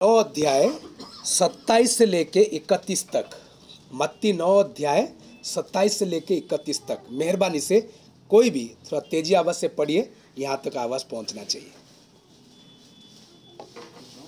नौ 0.00 0.14
अध्याय 0.16 0.68
सत्ताईस 1.26 1.96
से 1.96 2.04
लेके 2.06 2.40
इकतीस 2.56 3.04
तक। 3.08 3.30
मत्ती 3.92 4.32
नौ 4.32 4.54
अध्याय 4.58 5.02
सत्ताईस 5.44 5.98
से 5.98 6.04
लेके 6.06 6.34
इकतीस 6.34 6.80
तक। 6.88 7.02
मेहरबानी 7.12 7.60
से 7.60 7.80
कोई 8.30 8.50
भी 8.50 8.64
थोड़ा 8.86 9.00
तेज़ी 9.10 9.34
आवाज़ 9.34 9.56
से 9.56 9.68
पढ़िए, 9.70 10.08
यहाँ 10.38 10.60
तक 10.64 10.76
आवाज़ 10.76 11.04
पहुँचना 11.10 11.44
चाहिए। 11.44 11.72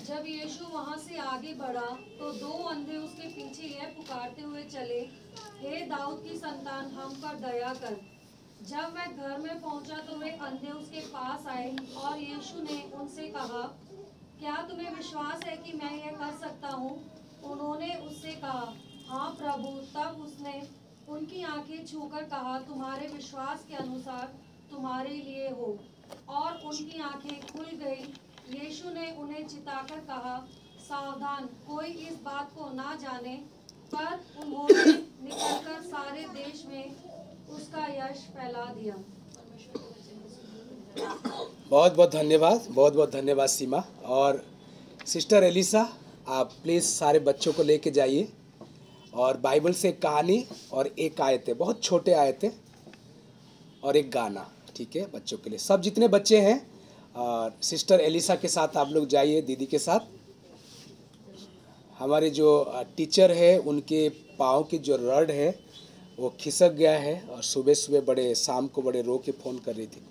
जब 0.07 0.27
यीशु 0.27 0.65
वहाँ 0.73 0.97
से 0.99 1.17
आगे 1.19 1.53
बढ़ा 1.55 1.89
तो 2.19 2.31
दो 2.33 2.53
अंधे 2.65 2.97
उसके 2.97 3.27
पीछे 3.29 3.67
यह 3.69 3.93
पुकारते 3.97 4.41
हुए 4.41 4.63
चले, 4.65 4.99
हे 5.59 5.85
दाऊद 5.87 6.23
की 6.23 6.37
संतान, 6.37 6.91
हम 6.91 7.15
पर 7.15 7.39
दया 7.47 7.73
कर। 7.75 8.01
जब 8.67 8.93
वह 8.95 9.05
घर 9.05 9.39
में 9.39 9.61
पहुँचा 9.61 9.95
तो 10.01 10.19
वे 10.19 10.29
अंधे 10.29 10.71
उसके 10.71 10.99
पास 11.07 11.47
आए 11.47 11.75
और 11.97 12.19
यीशु 12.19 12.61
ने 12.63 12.83
उनसे 12.99 13.27
कहा 13.29 13.63
क्या 14.43 14.55
तुम्हें 14.69 14.95
विश्वास 14.95 15.43
है 15.43 15.55
कि 15.57 15.73
मैं 15.73 15.91
यह 15.97 16.11
कर 16.11 16.31
सकता 16.37 16.67
हूँ? 16.67 16.89
उन्होंने 17.43 17.93
उससे 17.95 18.31
कहा 18.31 18.73
हाँ 19.07 19.29
प्रभु। 19.31 19.69
तब 19.93 20.19
उसने 20.21 20.67
उनकी 21.09 21.43
आँखें 21.43 21.85
छूकर 21.85 22.23
कहा, 22.23 22.57
तुम्हारे 22.59 23.07
विश्वास 23.07 23.65
के 23.69 23.75
अनुसार 23.75 24.25
तुम्हारे 24.71 25.09
लिए 25.09 25.49
हो। 25.49 25.79
और 26.29 26.57
उनकी 26.65 27.01
आँखें 27.01 27.47
खुल 27.47 27.65
गई। 27.65 28.13
यीशु 28.59 28.89
ने 28.89 29.11
उन्हें 29.11 29.47
चिताकर 29.47 29.99
कहा, 29.99 30.37
सावधान, 30.89 31.45
कोई 31.45 31.87
इस 31.87 32.21
बात 32.23 32.51
को 32.55 32.69
ना 32.73 32.95
जाने, 32.95 33.35
पर 33.95 34.25
उन्होंने 34.39 34.91
निकलकर 35.23 35.81
सारे 35.81 36.27
देश 36.33 36.65
में 36.67 36.95
उसका 37.49 37.87
यश 37.87 38.27
फैला 38.35 38.65
दिया। 38.73 38.95
बहुत 40.95 41.95
बहुत 41.95 42.11
धन्यवाद 42.11 42.65
बहुत 42.69 42.93
बहुत 42.93 43.11
धन्यवाद 43.11 43.47
सीमा 43.49 43.83
और 44.05 44.43
सिस्टर 45.05 45.43
एलिसा, 45.43 45.87
आप 46.27 46.51
प्लीज़ 46.63 46.83
सारे 46.85 47.19
बच्चों 47.19 47.53
को 47.53 47.63
लेके 47.63 47.91
जाइए 47.91 48.27
और 49.13 49.37
बाइबल 49.37 49.73
से 49.73 49.89
एक 49.89 50.01
कहानी 50.01 50.45
और 50.73 50.87
एक 50.87 51.21
आयत 51.21 51.49
बहुत 51.49 51.81
छोटे 51.83 52.13
आयत 52.13 52.53
और 53.83 53.97
एक 53.97 54.11
गाना, 54.11 54.45
ठीक 54.75 54.95
है, 54.95 55.05
बच्चों 55.13 55.37
के 55.37 55.49
लिए। 55.49 55.59
सब 55.59 55.81
जितने 55.81 56.07
बच्चे 56.07 56.39
हैं, 56.41 56.55
और 57.15 57.57
सिस्टर 57.61 58.01
एलिसा 58.01 58.35
के 58.35 58.47
साथ 58.47 58.77
आप 58.77 58.89
लोग 58.91 59.07
जाइए, 59.07 59.41
दीदी 59.41 59.65
के 59.65 59.79
साथ। 59.79 59.99
हमारे 61.99 62.29
जो 62.29 62.83
टीचर 62.97 63.31
है, 63.31 63.57
उनके 63.57 64.07
पाँव 64.39 64.63
की 64.63 64.77
जो 64.79 64.97
रड 65.01 65.31
है, 65.31 65.53
वो 66.19 66.33
खिसक 66.39 66.71
गया 66.71 66.97
है 66.99 67.21
और 67.23 67.43
सुबह 67.43 67.73
सुबह 67.73 68.01
बड़े 68.01 68.33
शाम 68.37 68.67
को 68.67 68.81
बड़े 68.81 69.01
रो 69.01 69.17
के 69.17 69.31
फ़ोन 69.33 69.57
कर 69.57 69.75
रही 69.75 69.87
थी। 69.87 70.01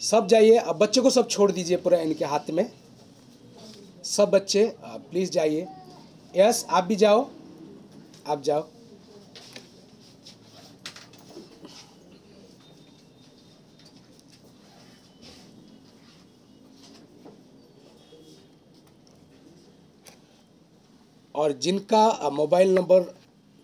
सब 0.00 0.26
जाइए 0.28 0.56
अब 0.56 0.76
बच्चों 0.78 1.02
को 1.02 1.10
सब 1.10 1.28
छोड़ 1.28 1.50
दीजिए 1.52 1.76
पूरा 1.76 1.98
इनके 1.98 2.24
हाथ 2.24 2.50
में। 2.50 2.70
सब 4.04 4.30
बच्चे 4.30 4.64
प्लीज़ 4.84 5.30
जाइए। 5.30 5.66
यस 6.36 6.64
आप 6.68 6.84
भी 6.84 6.96
जाओ। 6.96 7.28
आप 8.26 8.42
जाओ। 8.42 8.66
और 21.34 21.52
जिनका 21.52 22.30
मोबाइल 22.32 22.74
नंबर 22.74 23.14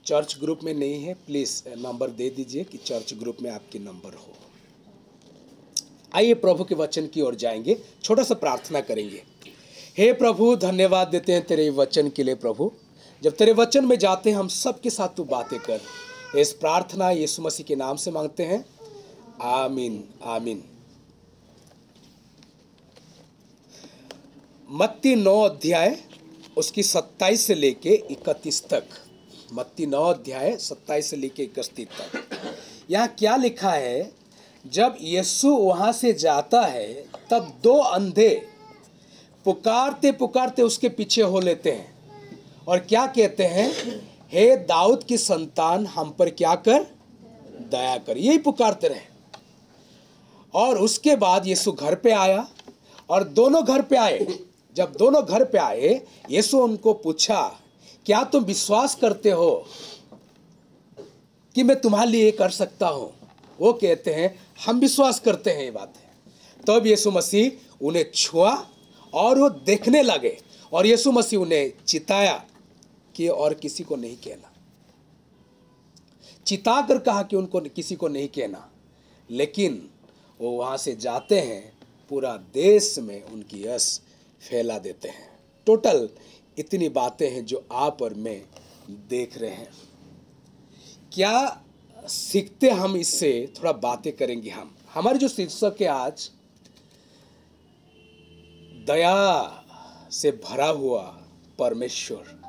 चर्च 0.06 0.36
ग्रुप 0.40 0.60
में 0.64 0.72
नहीं 0.74 1.02
है 1.04 1.14
प्लीज़ 1.26 1.62
नंबर 1.68 2.10
दे 2.10 2.28
दीजिए 2.30 2.64
कि 2.64 2.78
चर्च 2.78 3.14
ग्रुप 3.14 3.36
में 3.42 3.50
आपकी 3.50 3.78
नंबर 3.78 4.14
हो। 4.14 4.34
आइए 6.14 6.34
प्रभु 6.34 6.64
के 6.64 6.74
वचन 6.74 7.06
की 7.06 7.20
ओर 7.20 7.34
जाएँगे, 7.34 7.78
छोटा 8.04 8.22
सा 8.22 8.34
प्रार्थना 8.34 8.80
करेंगे। 8.80 9.24
हे 9.98 10.12
प्रभु, 10.12 10.56
धन्यवाद 10.56 11.08
देते 11.08 11.32
हैं 11.32 11.46
तेरे 11.46 11.70
वचन 11.70 12.08
के 12.08 12.22
लिए 12.22 12.34
प्रभु। 12.34 12.72
जब 13.22 13.36
तेरे 13.36 13.52
वचन 13.52 13.84
में 13.84 13.98
जाते 13.98 14.30
हैं, 14.30 14.36
हम 14.36 14.48
सबके 14.48 14.90
साथ 14.90 15.08
तू 15.08 15.24
बातें 15.24 15.58
कर। 15.58 15.80
इस 16.38 16.52
प्रार्थना 16.52 17.10
यीशु 17.10 17.42
मसीह 17.42 17.66
के 17.66 17.76
नाम 17.76 17.96
से 17.96 18.10
मांगते 18.10 18.42
हैं। 18.42 18.66
आमीन 19.42 20.08
आमीन। 20.22 20.64
मत्ती 24.70 25.16
नौ 25.16 25.40
अध्याय, 25.40 25.98
उसकी 26.56 26.82
सत्ताईस 26.82 27.40
से 27.40 27.54
लेके 27.54 27.90
इकतीस 27.90 28.68
तक। 28.68 28.84
मत्ती 29.52 29.86
नौ 29.86 30.04
अध्याय, 30.04 30.56
सत्ताईस 30.56 31.10
से 31.10 31.16
लेके 31.16 31.42
इकतीस 31.42 31.86
तक। 31.86 32.24
यहाँ 32.90 33.08
क्या 33.08 33.36
लिखा 33.36 33.70
है? 33.70 34.21
जब 34.66 34.96
यीशु 35.00 35.48
वहाँ 35.48 35.92
से 35.92 36.12
जाता 36.12 36.62
है, 36.62 37.04
तब 37.30 37.60
दो 37.62 37.78
अंधे 37.78 38.46
पुकारते 39.44 40.12
पुकारते 40.12 40.62
उसके 40.62 40.88
पीछे 40.88 41.22
हो 41.22 41.40
लेते 41.40 41.70
हैं। 41.70 41.94
और 42.68 42.78
क्या 42.78 43.06
कहते 43.06 43.44
हैं? 43.44 43.72
हे 44.32 44.56
दाऊद 44.56 45.04
की 45.04 45.18
संतान, 45.18 45.86
हम 45.86 46.10
पर 46.10 46.30
क्या 46.30 46.54
कर? 46.54 46.82
दया 47.70 47.98
कर। 47.98 48.18
यही 48.18 48.38
पुकारते 48.38 48.88
रहे। 48.88 49.00
और 50.54 50.78
उसके 50.78 51.16
बाद 51.16 51.46
यीशु 51.46 51.72
घर 51.72 51.94
पे 51.94 52.12
आया 52.12 52.48
और 53.10 53.24
दोनों 53.24 53.64
घर 53.64 53.82
पे 53.82 53.96
आए। 53.96 54.38
जब 54.76 54.92
दोनों 54.92 55.24
घर 55.24 55.44
पे 55.44 55.58
आए, 55.58 56.00
यीशु 56.30 56.58
उनको 56.58 56.92
पूछा, 56.92 57.58
क्या 58.06 58.24
तुम 58.24 58.44
विश्वास 58.44 58.94
करते 58.94 59.30
हो 59.30 59.66
कि 61.54 61.62
मैं 61.62 61.80
तुम्हारे 61.80 62.10
लिए 62.10 62.30
कर 62.30 62.50
सकता 62.50 62.88
हूँ? 62.88 63.12
वो 63.62 63.72
कहते 63.72 64.14
हैं, 64.14 64.34
हम 64.66 64.78
विश्वास 64.80 65.20
करते 65.20 65.50
हैं 65.50 65.64
ये 65.64 65.70
बात 65.70 65.94
है। 65.96 66.10
तब 66.64 66.86
यीशु 66.86 67.10
मसीह 67.10 67.84
उन्हें 67.86 68.10
छुआ 68.14 68.54
और 69.12 69.38
वो 69.38 69.48
देखने 69.66 70.02
लगे 70.02 70.36
और 70.72 70.86
यीशु 70.86 71.12
मसीह 71.12 71.40
उन्हें 71.40 71.72
चिताया 71.86 72.44
कि 73.14 73.28
और 73.28 73.54
किसी 73.54 73.84
को 73.84 73.96
नहीं 73.96 74.16
कहना। 74.16 74.50
चिता 76.46 76.80
कर 76.86 76.98
कहा 76.98 77.22
कि 77.22 77.36
उनको 77.36 77.60
किसी 77.60 77.96
को 77.96 78.08
नहीं 78.08 78.28
कहना, 78.28 78.68
लेकिन 79.30 79.88
वो 80.40 80.50
वहाँ 80.50 80.76
से 80.76 80.94
जाते 80.96 81.40
हैं, 81.40 81.72
पूरा 82.10 82.36
देश 82.54 82.98
में 82.98 83.22
उनकी 83.22 83.64
यश 83.64 84.00
फैला 84.40 84.78
देते 84.78 85.08
हैं। 85.08 85.28
टोटल 85.66 86.08
इतनी 86.58 86.88
बातें 86.88 87.28
हैं 87.30 87.44
जो 87.46 87.64
आप 87.72 88.02
और 88.02 88.14
मैं 88.14 88.40
देख 89.08 89.38
रहे 89.38 89.50
हैं। 89.50 89.70
क्या 91.12 91.62
सीखते 92.02 92.70
हम 92.70 92.96
इससे, 92.96 93.52
थोड़ा 93.58 93.72
बातें 93.72 94.12
करेंगे 94.12 94.50
हम। 94.50 94.74
हमारे 94.94 95.18
जो 95.18 95.28
शीर्षक 95.28 95.76
है 95.80 95.86
आज, 95.86 96.30
दया 98.86 99.64
से 100.10 100.30
भरा 100.44 100.68
हुआ 100.68 101.02
परमेश्वर। 101.58 102.40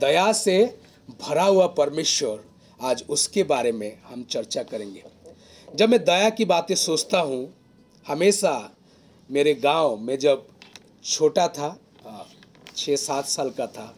दया 0.00 0.32
से 0.32 0.78
भरा 1.20 1.44
हुआ 1.44 1.66
परमेश्वर, 1.66 2.44
आज 2.80 3.04
उसके 3.10 3.42
बारे 3.42 3.72
में 3.72 3.98
हम 4.02 4.24
चर्चा 4.24 4.62
करेंगे। 4.62 5.02
जब 5.76 5.88
मैं 5.88 6.04
दया 6.04 6.30
की 6.30 6.44
बातें 6.44 6.74
सोचता 6.74 7.20
हूँ, 7.20 7.54
हमेशा 8.06 8.72
मेरे 9.30 9.54
गाँव 9.54 9.96
में 9.96 10.18
जब 10.18 10.46
छोटा 11.04 11.48
था 11.48 11.78
छः 12.76 12.96
सात 12.96 13.26
साल 13.26 13.50
का 13.50 13.66
था, 13.66 13.94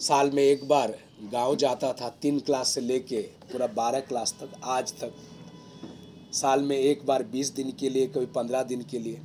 साल 0.00 0.30
में 0.30 0.42
एक 0.42 0.68
बार 0.68 0.98
गाँव 1.22 1.56
जाता 1.56 1.92
था 1.92 2.08
तीन 2.22 2.38
क्लास 2.40 2.68
से 2.68 2.80
लेके 2.80 3.20
पूरा 3.52 3.66
बारह 3.66 4.00
क्लास 4.00 4.34
तक, 4.40 4.50
आज 4.64 4.92
तक। 4.92 5.14
साल 6.32 6.62
में 6.62 6.76
एक 6.76 7.06
बार 7.06 7.22
बीस 7.22 7.50
दिन 7.50 7.72
के 7.72 7.90
लिए, 7.90 8.06
कभी 8.06 8.26
पंद्रह 8.26 8.62
दिन 8.62 8.82
के 8.82 8.98
लिए। 8.98 9.20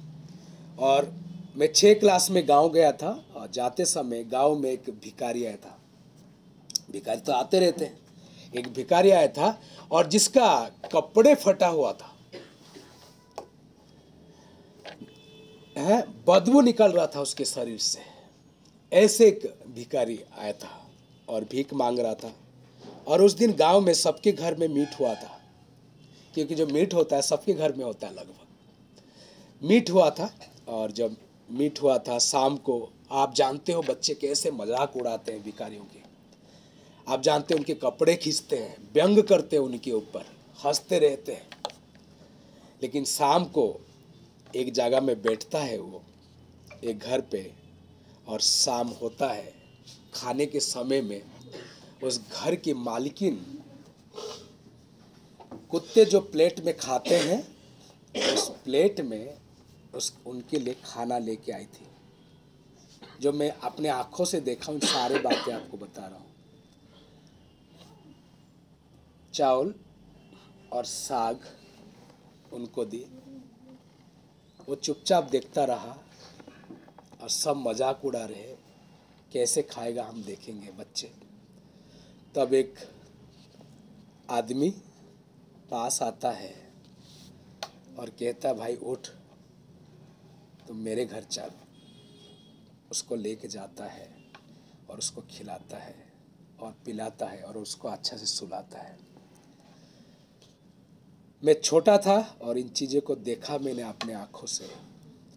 और 0.80 1.14
मैं 1.56 1.72
छः 1.74 1.94
क्लास 1.94 2.30
में 2.32 2.48
गाँव 2.48 2.70
गया 2.70 2.92
था 2.92 3.26
और 3.36 3.50
जाते 3.52 3.86
समय 3.86 4.24
गाँव 4.24 4.56
में 4.56 4.70
एक 4.72 4.90
भिखारी 5.04 5.46
आया 5.46 5.56
था। 5.56 5.78
भिखारी 6.92 7.22
तो 7.22 7.32
आते 7.32 7.60
रहते 7.60 7.86
हैं। 7.86 8.00
एक 8.56 8.74
भिखारी 8.74 9.10
आया 9.10 9.28
था 9.28 9.60
और 9.92 10.08
जिसका 10.08 10.70
कपड़े 10.94 11.36
फटा 11.36 11.68
हुआ 11.68 11.92
था। 11.94 12.10
बदबू 16.28 16.62
निकल 16.62 16.92
रहा 16.92 17.08
था 17.08 17.22
उसके 17.22 17.46
शरीर 17.46 17.78
से। 17.78 18.00
ऐसे 18.92 19.28
एक 19.28 19.54
भिखारी 19.68 20.20
आया 20.38 20.54
था। 20.54 20.83
और 21.28 21.44
भीख 21.44 21.74
मांग 21.74 22.00
रहा 22.00 22.14
था। 22.14 22.34
और 23.08 23.22
उस 23.22 23.34
दिन 23.34 23.54
गाँव 23.54 23.82
में 23.82 23.94
सबके 23.94 24.32
घर 24.32 24.56
में 24.56 24.68
मीट 24.68 25.00
हुआ 25.00 25.14
था, 25.16 25.40
क्योंकि 26.34 26.56
जो 26.56 26.68
मीट 26.68 26.94
होता 26.94 27.16
है 27.16 27.22
सबके 27.22 27.54
घर 27.54 27.74
में 27.74 27.84
होता 27.86 28.08
है 28.08 28.14
लगभग। 28.14 29.68
मीट 29.68 29.90
हुआ 29.90 30.10
था 30.10 30.30
और 30.68 30.92
जब 30.92 31.16
मीट 31.50 31.82
हुआ 31.82 31.98
था 31.98 32.18
शाम 32.20 32.56
को, 32.58 32.90
आप 33.12 33.34
जानते 33.36 33.74
हो 33.74 33.82
बच्चे 33.82 34.14
कैसे 34.14 34.52
मज़ाक 34.52 34.96
उड़ाते 34.98 35.32
हैं 35.32 35.44
भिखारियों 35.44 35.84
के। 35.84 36.02
आप 37.08 37.22
जानते 37.22 37.54
हैं 37.54 37.60
उनके 37.60 37.74
कपड़े 37.74 38.16
खींचते 38.16 38.58
हैं, 38.58 38.76
व्यंग 38.94 39.24
करते 39.24 39.56
हैं 39.56 39.64
उनके 39.64 39.92
ऊपर, 39.92 40.26
हँसते 40.66 41.00
रहते 41.00 41.32
हैं। 41.32 41.48
लेकिन 42.82 43.06
शाम 43.06 43.46
को 43.48 43.66
एक 44.56 44.72
जगह 44.74 45.02
में 45.02 45.22
बैठता 45.22 45.60
है 45.60 45.78
वो, 45.78 46.02
एक 46.84 47.00
घर 47.00 47.22
पे, 47.22 47.52
और 48.28 48.40
शाम 48.40 48.88
होता 49.02 49.28
है। 49.28 49.63
खाने 50.16 50.46
के 50.46 50.60
समय 50.60 51.02
में 51.02 51.22
उस 52.04 52.20
घर 52.32 52.56
की 52.56 52.74
मालकिन 52.74 53.36
कुत्ते 55.72 56.06
जो 56.06 56.20
प्लेट 56.22 56.60
में 56.66 56.76
खाते 56.78 57.18
हैं, 57.18 57.40
उस 58.34 58.50
प्लेट 58.64 59.02
में 59.02 59.38
उस, 59.96 60.14
उनके 60.28 60.60
लिए 60.60 60.76
खाना 60.86 61.18
लेके 61.20 61.52
आई 61.52 61.66
थी। 61.66 61.88
जो 63.22 63.32
मैं 63.32 63.50
अपने 63.64 63.90
आँखों 63.90 64.26
से 64.26 64.40
देखा 64.42 64.72
हूँ 64.72 64.80
सारे 64.82 65.20
बातें 65.20 65.54
आपको 65.54 65.78
बता 65.78 66.06
रहा 66.08 66.18
हूँ। 66.18 66.32
चावल 69.34 69.74
और 70.74 70.86
साग 70.86 71.40
उनको 72.54 72.86
दी 72.86 73.06
वो 74.68 74.76
चुपचाप 74.76 75.30
देखता 75.30 75.64
रहा 75.66 75.98
और 77.22 77.30
सब 77.30 77.64
मज़ाक 77.68 78.06
उड़ा 78.06 78.24
रहे। 78.26 78.56
कैसे 79.34 79.62
खाएगा 79.62 80.04
हम 80.04 80.24
देखेंगे 80.24 80.72
बच्चे। 80.72 81.12
तब 82.36 82.54
एक 82.54 82.76
आदमी 84.30 84.70
पास 85.72 86.02
आता 86.02 86.32
है 86.32 86.74
और 88.00 88.10
कहता, 88.10 88.54
भाई, 88.54 88.76
उठ। 88.76 89.08
तुम 90.68 90.78
मेरे 90.78 91.06
घर 91.06 91.24
चल। 91.24 91.52
उसको 92.92 93.16
लेके 93.16 93.48
जाता 93.48 93.86
है 93.86 94.10
और 94.90 94.98
उसको 94.98 95.22
खिलाता 95.22 95.78
है 95.78 96.14
और 96.62 96.76
पिलाता 96.86 97.26
है 97.26 97.44
और 97.44 97.58
उसको 97.58 97.88
अच्छा 97.88 98.18
से 98.18 98.26
सुलाता 98.26 98.80
है। 98.80 98.98
मैं 101.44 101.62
छोटा 101.62 101.98
था 101.98 102.38
और 102.42 102.58
इन 102.58 102.70
चीज़ों 102.70 103.02
को 103.02 103.16
देखा 103.16 103.58
मैंने 103.58 103.82
अपने 103.82 104.14
आँखों 104.14 104.48
से 104.48 104.70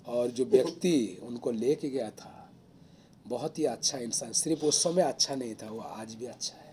और 0.07 0.29
जो 0.29 0.45
व्यक्ति 0.45 1.21
उनको 1.23 1.51
लेके 1.51 1.89
गया 1.89 2.11
था 2.11 2.36
बहुत 3.29 3.59
ही 3.59 3.65
अच्छा 3.65 3.99
इंसान, 3.99 4.33
सिर्फ़ 4.33 4.65
उस 4.65 4.83
समय 4.83 5.03
अच्छा 5.03 5.35
नहीं 5.35 5.55
था, 5.55 5.71
वो 5.71 5.81
आज 5.81 6.15
भी 6.15 6.27
अच्छा 6.27 6.57
है। 6.57 6.65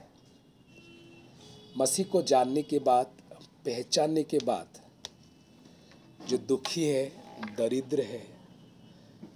मसीह 1.78 2.06
को 2.06 2.22
जानने 2.22 2.62
के 2.62 2.80
बाद, 2.80 3.06
पहचानने 3.66 4.24
के 4.24 4.38
बाद, 4.38 4.68
जो 6.30 6.38
दुखी 6.38 6.84
है, 6.84 7.06
दरिद्र 7.58 8.02
है, 8.02 8.22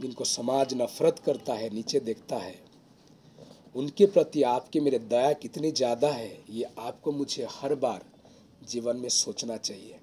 जिनको 0.01 0.23
समाज 0.23 0.73
नफरत 0.73 1.19
करता 1.19 1.53
है, 1.53 1.69
नीचे 1.69 1.99
देखता 1.99 2.37
है, 2.37 2.55
उनके 3.75 4.05
प्रति 4.05 4.43
आपके 4.43 4.79
मेरे 4.79 4.99
दया 4.99 5.33
कितनी 5.33 5.71
ज़्यादा 5.71 6.09
है, 6.09 6.37
ये 6.49 6.69
आपको 6.79 7.11
मुझे 7.11 7.47
हर 7.51 7.75
बार 7.75 8.05
जीवन 8.69 8.97
में 8.97 9.09
सोचना 9.09 9.57
चाहिए। 9.57 9.99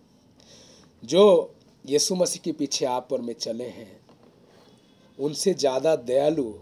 जो 1.02 1.54
यीशु 1.84 2.14
मसीह 2.14 2.42
के 2.42 2.52
पीछे 2.52 2.84
आप 2.86 3.12
और 3.12 3.20
मैं 3.20 3.34
चले 3.34 3.68
हैं, 3.68 4.00
उनसे 5.18 5.54
ज़्यादा 5.54 5.96
दयालु 5.96 6.52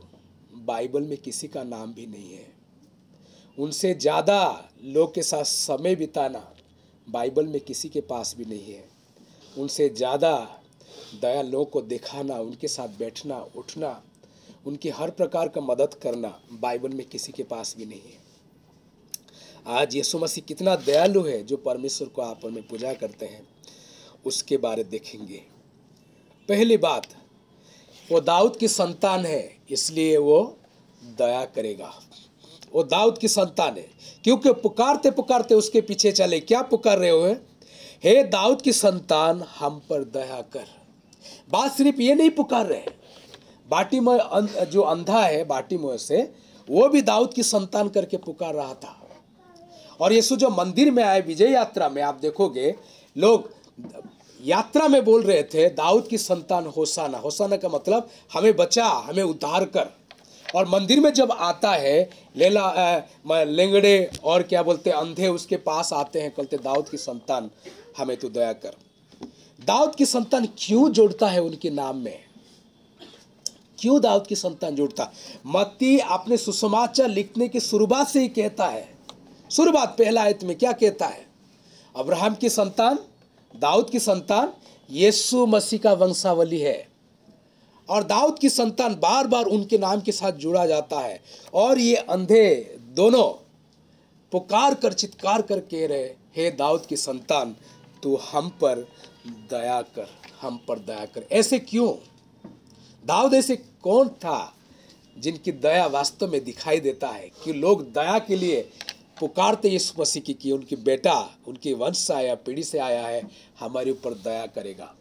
बाइबल 0.53 1.03
में 1.03 1.17
किसी 1.19 1.49
का 1.49 1.63
नाम 1.65 1.93
भी 1.95 2.07
नहीं 2.07 2.33
है। 2.33 2.47
उनसे 3.59 3.93
ज़्यादा 3.95 4.69
लोग 4.85 5.15
के 5.15 5.23
साथ 5.23 5.45
समय 5.45 5.95
बिताना 5.97 6.49
बाइबल 7.07 7.47
में 7.47 7.61
किसी 7.61 7.89
के 7.89 8.01
पास 8.03 8.35
भी 8.39 8.45
नहीं 8.45 8.75
है। 8.75 8.85
उनसे 9.59 9.89
ज़्यादा 9.89 10.35
दया 11.15 11.43
लोगों 11.43 11.65
को 11.65 11.81
दिखाना, 11.83 12.35
उनके 12.35 12.69
साथ 12.69 12.89
बैठना, 12.89 13.39
उठना, 13.57 14.03
उनकी 14.67 14.89
हर 14.91 15.11
प्रकार 15.11 15.49
का 15.49 15.61
मदद 15.61 15.95
करना 15.95 16.29
बाइबल 16.53 16.89
में 16.89 17.07
किसी 17.09 17.33
के 17.33 17.43
पास 17.43 17.75
भी 17.79 17.87
नहीं 17.87 18.01
है। 18.03 18.21
आज 19.71 19.97
यीशु 19.97 20.19
मसीह 20.19 20.45
कितना 20.49 20.77
दयालु 20.77 21.23
है 21.23 21.43
जो 21.43 21.57
परमेश्वर 21.57 22.09
को 22.09 22.23
आप 22.23 22.45
में 22.45 22.63
पूजा 22.69 22.93
करते 22.95 23.27
हैं, 23.27 23.47
उसके 24.25 24.57
बारे 24.57 24.85
देखेंगे। 24.85 25.43
पहली 26.49 26.77
बात 26.77 27.07
वो 28.11 28.21
दाऊद 28.21 28.57
की 28.57 28.69
संतान 28.69 29.25
है, 29.27 29.57
इसलिए 29.71 30.17
वो 30.17 30.41
दया 31.19 31.45
करेगा। 31.47 31.93
वो 32.75 32.83
दाऊद 32.85 33.19
की 33.19 33.29
संतान 33.29 33.77
है, 33.77 33.89
क्योंकि 34.25 34.53
पुकारते 34.53 35.11
पुकारते 35.11 35.55
उसके 35.55 35.81
पीछे 35.81 36.13
चले। 36.13 36.41
क्या 36.41 36.63
पुकार 36.63 36.99
रहे 36.99 37.11
हुए 37.11 37.33
हे 38.05 38.23
दाऊद 38.25 38.63
की 38.63 38.73
संतान, 38.73 39.43
हम 39.59 39.81
पर 39.91 40.05
दया 40.05 40.41
कर। 40.53 40.67
बात 41.51 41.73
सिर्फ़ 41.73 42.01
ये 42.01 42.15
नहीं 42.15 42.31
पुकार 42.31 42.67
रहे। 42.67 42.85
बाटी 43.69 44.01
में 44.01 44.19
जो 44.71 44.83
अंधा 44.83 45.21
है 45.21 45.45
बाटी 45.45 45.77
मोह 45.77 45.97
से, 45.97 46.23
वो 46.69 46.89
भी 46.89 47.03
दाऊद 47.03 47.33
की 47.35 47.43
संतान 47.43 47.89
करके 47.89 48.17
पुकार 48.17 48.55
रहा 48.55 48.75
था। 48.75 48.99
और 50.01 50.13
यीशु 50.13 50.37
जो 50.37 50.49
मंदिर 50.51 50.91
में 50.91 51.03
आए, 51.05 51.21
विजय 51.21 51.51
यात्रा 51.51 51.89
में, 51.89 52.03
आप 52.03 52.19
देखोगे, 52.23 52.75
लोग 53.17 53.51
यात्रा 54.43 54.89
में 54.89 55.05
बोल 55.05 55.23
रहे 55.23 55.43
थे, 55.43 55.69
दाऊद 55.69 56.07
की 56.07 56.19
संतान 56.19 56.67
होसाना। 56.67 57.19
होसाना 57.19 57.57
का 57.57 57.69
मतलब 57.69 58.09
हमें 58.35 58.57
बचा, 58.57 58.87
हमें 58.87 59.23
उद्धार 59.23 59.65
कर। 59.65 59.89
और 60.55 60.69
मंदिर 60.69 61.01
में 61.01 61.13
जब 61.13 61.33
आता 61.33 61.71
है, 61.71 62.11
लेला 62.37 62.97
लेंगड़े 63.29 64.11
और 64.25 64.43
क्या 64.43 64.63
बोलते 64.63 64.91
अंधे 64.91 65.29
उसके 65.29 65.57
पास 65.57 65.93
आते 65.93 66.21
हैं, 66.21 66.31
कहते 66.31 66.57
दाऊद 66.57 66.89
की 66.89 66.97
संतान 66.97 67.51
हमें 67.99 68.17
तो 68.17 68.29
दया 68.29 68.53
कर। 68.53 68.75
दाऊद 69.67 69.95
की 69.95 70.07
संतान 70.07 70.49
क्यों 70.59 70.91
जोड़ता 70.91 71.29
है 71.29 71.43
उनके 71.43 71.71
नाम 71.71 71.97
में? 71.97 72.19
क्यों 73.79 74.01
दाऊद 74.01 74.27
की 74.27 74.35
संतान 74.35 74.75
जोड़ता? 74.75 75.13
मत्ती 75.47 75.99
अपने 75.99 76.37
सुसमाचार 76.37 77.09
लिखने 77.09 77.49
की 77.49 77.61
शुरुआत 77.61 78.09
से 78.09 78.21
ही 78.21 78.29
कहता 78.29 78.67
है। 78.67 78.89
शुरुआत, 79.51 79.89
पहला 79.89 80.23
आयत 80.23 80.45
में 80.45 80.57
क्या 80.59 80.73
कहता 80.73 81.07
है? 81.07 81.27
अब्राहम 81.97 82.35
की 82.35 82.49
संतान 82.49 82.99
दाऊद 83.57 83.91
की 83.91 83.99
संतान 83.99 84.53
यीशु 84.91 85.47
मसीह 85.47 85.81
का 85.81 85.93
वंशावली 85.93 86.59
है। 86.59 86.89
और 87.89 88.03
दाऊद 88.03 88.39
की 88.39 88.49
संतान 88.49 88.95
बार 88.95 89.27
बार 89.27 89.45
उनके 89.45 89.79
नाम 89.79 90.01
के 90.01 90.13
साथ 90.13 90.33
जुड़ा 90.33 90.67
जाता 90.67 91.01
है। 91.01 91.23
और 91.55 91.79
ये 91.79 91.97
अंधे 91.97 92.77
दोनों 92.81 93.33
पुकार 94.33 94.75
कर, 94.75 94.93
चित्कार 94.93 95.43
कर 95.43 95.59
कह 95.59 95.87
रहे, 95.87 96.05
हे 96.37 96.51
दाऊद 96.51 96.87
की 96.87 96.97
संतान, 96.97 97.57
तू 98.03 98.17
हम 98.17 98.49
पर 98.49 98.89
दया 99.27 99.83
कर, 99.83 100.09
हम 100.41 100.61
पर 100.69 100.79
दया 100.79 101.05
कर। 101.05 101.27
ऐसे 101.33 101.59
क्यों? 101.59 101.95
दाऊद 103.07 103.35
ऐसे 103.35 103.57
कौन 103.57 104.09
था 104.09 104.55
जिनकी 105.19 105.53
दया 105.53 105.87
वास्तव 105.87 106.33
में 106.33 106.45
दिखाई 106.45 106.81
देता 106.81 107.09
है 107.09 107.31
कि 107.45 107.53
लोग 107.53 107.83
दया 107.93 108.19
के 108.19 108.37
लिए 108.37 108.71
पुकारते 109.23 109.69
यीशु 109.69 110.01
मसीह 110.01 110.23
की 110.23 110.35
कि 110.35 110.53
उनकी 110.53 110.77
बेटा, 110.77 111.31
उनके 111.49 111.75
वंश 111.75 111.99
से 111.99 112.15
आया, 112.15 112.35
पीढ़ी 112.35 112.63
से 112.65 112.79
आया 112.79 113.07
है, 113.07 113.31
हमारे 113.61 113.91
ऊपर 113.91 114.15
दया 114.15 114.47
करेगा। 114.47 114.95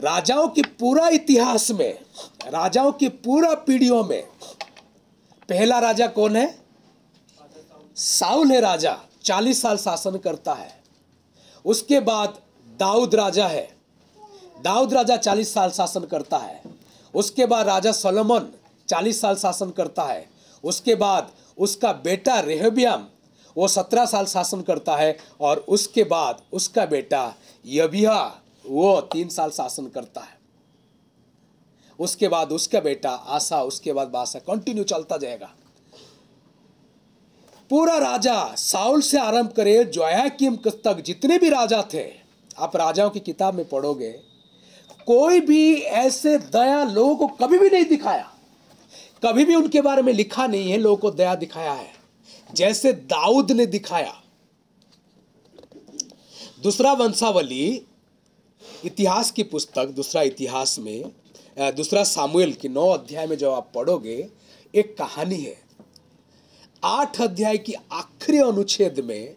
राजाओं 0.00 0.48
के 0.48 0.62
पूरा 0.62 1.08
इतिहास 1.08 1.70
में, 1.70 1.98
राजाओं 2.46 2.92
की 2.92 3.08
पूरा 3.08 3.54
पीढ़ियों 3.54 4.04
में, 4.04 4.22
पहला 5.48 5.78
राजा 5.78 6.06
कौन 6.06 6.36
है? 6.36 6.58
साउल 7.96 8.50
है 8.52 8.60
राजा, 8.60 9.00
चालीस 9.24 9.62
साल 9.62 9.76
शासन 9.76 10.18
करता 10.18 10.54
है। 10.54 10.82
उसके 11.64 12.00
बाद 12.00 12.40
दाऊद 12.76 13.14
राजा 13.14 13.48
है। 13.48 13.76
दाऊद 14.62 14.94
राजा 14.94 15.16
चालीस 15.16 15.54
साल 15.54 15.70
शासन 15.70 16.00
करता 16.00 16.38
है। 16.38 16.62
उसके 17.14 17.46
बाद 17.46 17.66
राजा 17.66 17.92
सलोमन 17.92 18.52
चालीस 18.88 19.20
साल 19.20 19.36
शासन 19.36 19.70
करता 19.70 20.02
है। 20.02 20.30
उसके 20.64 20.94
बाद 20.94 21.32
उसका 21.58 21.92
बेटा 22.02 22.38
रेहबियम, 22.40 23.06
वो 23.56 23.68
सत्रह 23.68 24.04
साल 24.06 24.26
शासन 24.26 24.60
करता 24.62 24.96
है 24.96 25.16
और 25.40 25.64
उसके 25.68 26.04
बाद 26.06 26.42
उसका 26.52 26.84
बेटा 26.86 27.22
यबिया 27.64 28.20
वो 28.64 29.00
तीन 29.12 29.28
साल 29.28 29.50
शासन 29.50 29.86
करता 29.88 30.20
है। 30.20 30.36
उसके 31.98 32.28
बाद 32.28 32.52
उसका 32.52 32.80
बेटा 32.80 33.10
आशा 33.10 33.62
उसके 33.62 33.92
बाद 33.92 34.08
बासा 34.08 34.38
कंटिन्यू 34.38 34.84
चलता 34.84 35.16
जाएगा। 35.16 35.50
पूरा 37.70 37.96
राजा 37.98 38.54
साउल 38.56 39.00
से 39.00 39.18
आरंभ 39.18 39.52
करे 39.52 39.82
जोयाकिम 39.86 40.56
तक 40.56 41.02
जितने 41.06 41.38
भी 41.38 41.48
राजा 41.50 41.82
थे, 41.94 42.04
आप 42.58 42.76
राजाओं 42.76 43.10
की 43.10 43.20
किताब 43.20 43.54
में 43.54 43.68
पढ़ोगे, 43.68 44.10
कोई 45.06 45.40
भी 45.40 45.74
ऐसे 45.74 46.36
दया 46.38 46.82
लोगों 46.84 47.16
को 47.16 47.26
कभी 47.36 47.58
भी 47.58 47.70
नहीं 47.70 47.84
दिखाया। 47.86 48.30
कभी 49.22 49.44
भी 49.44 49.54
उनके 49.54 49.80
बारे 49.80 50.02
में 50.02 50.12
लिखा 50.12 50.46
नहीं 50.46 50.70
है, 50.70 50.78
लोगों 50.78 50.96
को 50.96 51.10
दया 51.10 51.34
दिखाया 51.34 51.72
है। 51.72 51.92
जैसे 52.50 52.92
दाऊद 52.92 53.52
ने 53.52 53.66
दिखाया। 53.66 54.12
दूसरा 56.62 56.92
वंशावली, 56.92 57.86
इतिहास 58.84 59.30
की 59.30 59.42
पुस्तक, 59.44 59.86
दूसरा 59.86 60.22
इतिहास 60.22 60.78
में 60.78 61.10
दूसरा 61.76 62.02
सामुएल 62.04 62.52
की 62.52 62.68
नौ 62.68 62.86
अध्याय 62.88 63.26
में 63.26 63.36
जब 63.36 63.50
आप 63.50 63.70
पढ़ोगे, 63.74 64.28
एक 64.74 64.96
कहानी 64.98 65.36
है। 65.36 65.56
आठ 66.82 67.20
अध्याय 67.20 67.58
की 67.58 67.72
आखिरी 67.92 68.38
अनुच्छेद 68.38 69.00
में 69.00 69.34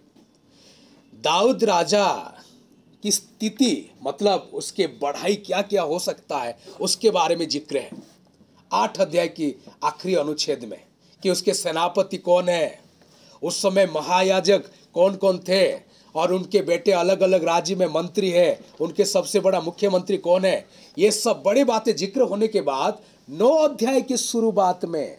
दाऊद 1.24 1.64
राजा 1.64 2.08
की 3.04 3.12
स्थिति 3.12 3.90
मतलब 4.04 4.50
उसके 4.54 4.88
बढ़ाई 5.02 5.36
क्या 5.38 5.62
क्या 5.64 5.82
हो 5.82 6.00
सकता 6.00 6.38
है, 6.38 6.58
उसके 6.82 7.10
बारे 7.10 7.36
में 7.36 7.48
ज़िक्र 7.50 7.78
है। 7.78 7.90
आठ 8.72 9.00
अध्याय 9.02 9.28
की 9.28 9.54
आखिरी 9.84 10.16
अनुच्छेद 10.16 10.64
में 10.64 10.80
कि 11.24 11.30
उसके 11.30 11.54
सेनापति 11.54 12.18
कौन 12.18 12.50
है? 12.50 12.80
उस 13.44 13.62
समय 13.62 13.86
महायाजक 13.86 14.64
कौन 14.94 15.16
कौन 15.16 15.40
थे? 15.40 15.92
और 16.16 16.32
उनके 16.34 16.62
बेटे 16.62 16.92
अलग 16.92 17.22
अलग 17.22 17.44
राज्य 17.44 17.76
में 17.76 17.86
मंत्री 17.88 18.30
है। 18.30 18.60
उनके 18.82 19.06
सबसे 19.06 19.40
बड़ा 19.40 19.60
मुख्यमंत्री 19.62 20.18
कौन 20.18 20.46
है? 20.46 20.66
ये 20.98 21.12
सब 21.12 21.42
बड़ी 21.46 21.64
बातें 21.64 21.96
ज़िक्र 21.96 22.22
होने 22.22 22.48
के 22.48 22.62
बाद 22.62 23.02
नौ 23.30 23.50
अध्याय 23.58 24.02
की 24.02 24.18
शुरुआत 24.18 24.86
में 24.86 25.18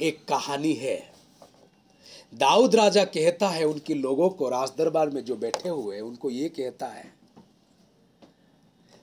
एक 0.00 0.24
कहानी 0.28 0.72
है। 0.72 0.96
दाऊद 2.32 2.74
राजा 2.74 3.04
कहता 3.04 3.48
है 3.48 3.64
उनके 3.64 3.94
लोगों 3.94 4.28
को 4.28 4.48
राजदरबार 4.48 5.10
में 5.10 5.24
जो 5.24 5.36
बैठे 5.36 5.68
हुए 5.68 6.00
उनको 6.00 6.30
ये 6.30 6.48
कहता 6.48 6.86
है 6.86 7.04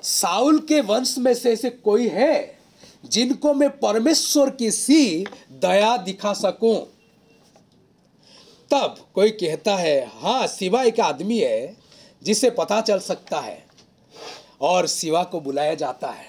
साउल 0.04 0.60
के 0.60 0.82
वंश 0.82 1.18
में 1.18 1.34
से 1.34 1.52
ऐसे 1.54 1.70
कोई 1.70 2.08
है 2.08 2.58
जिनको 3.06 3.54
मैं 3.54 3.70
परमेश्वर 3.80 4.50
की 4.50 4.72
सी 4.72 5.26
दया 5.52 5.96
दिखा 5.98 6.34
सकूँ? 6.34 6.76
तब 8.72 8.96
कोई 9.14 9.30
कहता 9.32 9.76
है 9.76 10.00
हाँ 10.14 10.48
शिवा 10.48 10.84
एक 10.84 11.00
आदमी 11.00 11.40
है 11.40 11.76
जिसे 12.24 12.50
पता 12.50 12.82
चल 12.82 13.00
सकता 13.00 13.40
है 13.40 13.64
और 14.62 14.88
शिवा 14.88 15.24
को 15.24 15.40
बुलाया 15.42 15.74
जाता 15.74 16.08
है। 16.08 16.28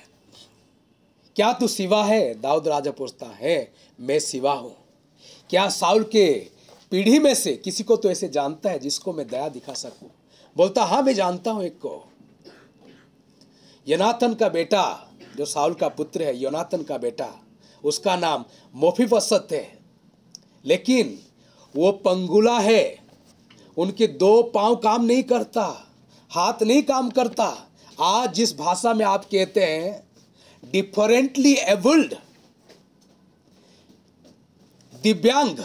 क्या 1.37 1.53
तू 1.53 1.69
शिवा 1.69 2.05
है? 2.05 2.41
दाऊद 2.41 2.69
राजा 2.69 2.91
पूछता 2.91 3.27
है, 3.27 3.73
मैं 4.01 4.19
शिवा 4.19 4.53
हूँ। 4.53 4.77
क्या 5.51 5.69
साउल 5.69 6.03
के 6.03 6.29
पीढ़ी 6.91 7.19
में 7.19 7.35
से 7.35 7.53
किसी 7.57 7.85
को 7.85 7.97
तो 7.97 8.11
ऐसे 8.11 8.29
जानता 8.29 8.71
है 8.71 8.79
जिसको 8.79 9.13
मैं 9.13 9.27
दया 9.29 9.49
दिखा 9.49 9.73
सकूँ? 9.73 10.11
बोलता 10.57 10.85
हाँ 10.85 11.03
मैं 11.03 11.15
जानता 11.15 11.51
हूँ 11.51 11.65
एक 11.65 11.79
को। 11.79 12.10
योनाथन 13.89 14.35
का 14.35 14.49
बेटा, 14.49 15.11
जो 15.37 15.45
साउल 15.45 15.75
का 15.75 15.89
पुत्र 15.89 16.23
है 16.23 16.37
योनाथन 16.37 16.83
का 16.83 16.99
बेटा, 16.99 17.35
उसका 17.85 18.17
नाम 18.17 18.45
मोफीवसत 18.75 19.49
है। 19.53 19.79
लेकिन 20.65 21.19
वो 21.77 21.93
पंगुला 21.93 22.59
है। 22.59 22.99
उनके 23.77 24.07
दो 24.07 24.43
पाँव 24.43 24.77
काम 24.77 25.05
नहीं 25.05 25.23
करता, 25.23 25.91
हाथ 26.31 26.63
नहीं 26.63 26.83
काम 26.83 27.11
करता। 27.11 27.71
आज 28.01 28.35
जिस 28.35 28.59
भाषा 28.59 28.95
में 28.95 29.07
आप 29.07 29.25
कहते 29.25 29.65
हैं 29.65 30.09
डिफरेंटली 30.73 31.55
एबल्ड 31.55 32.15
दिव्यांग, 35.03 35.57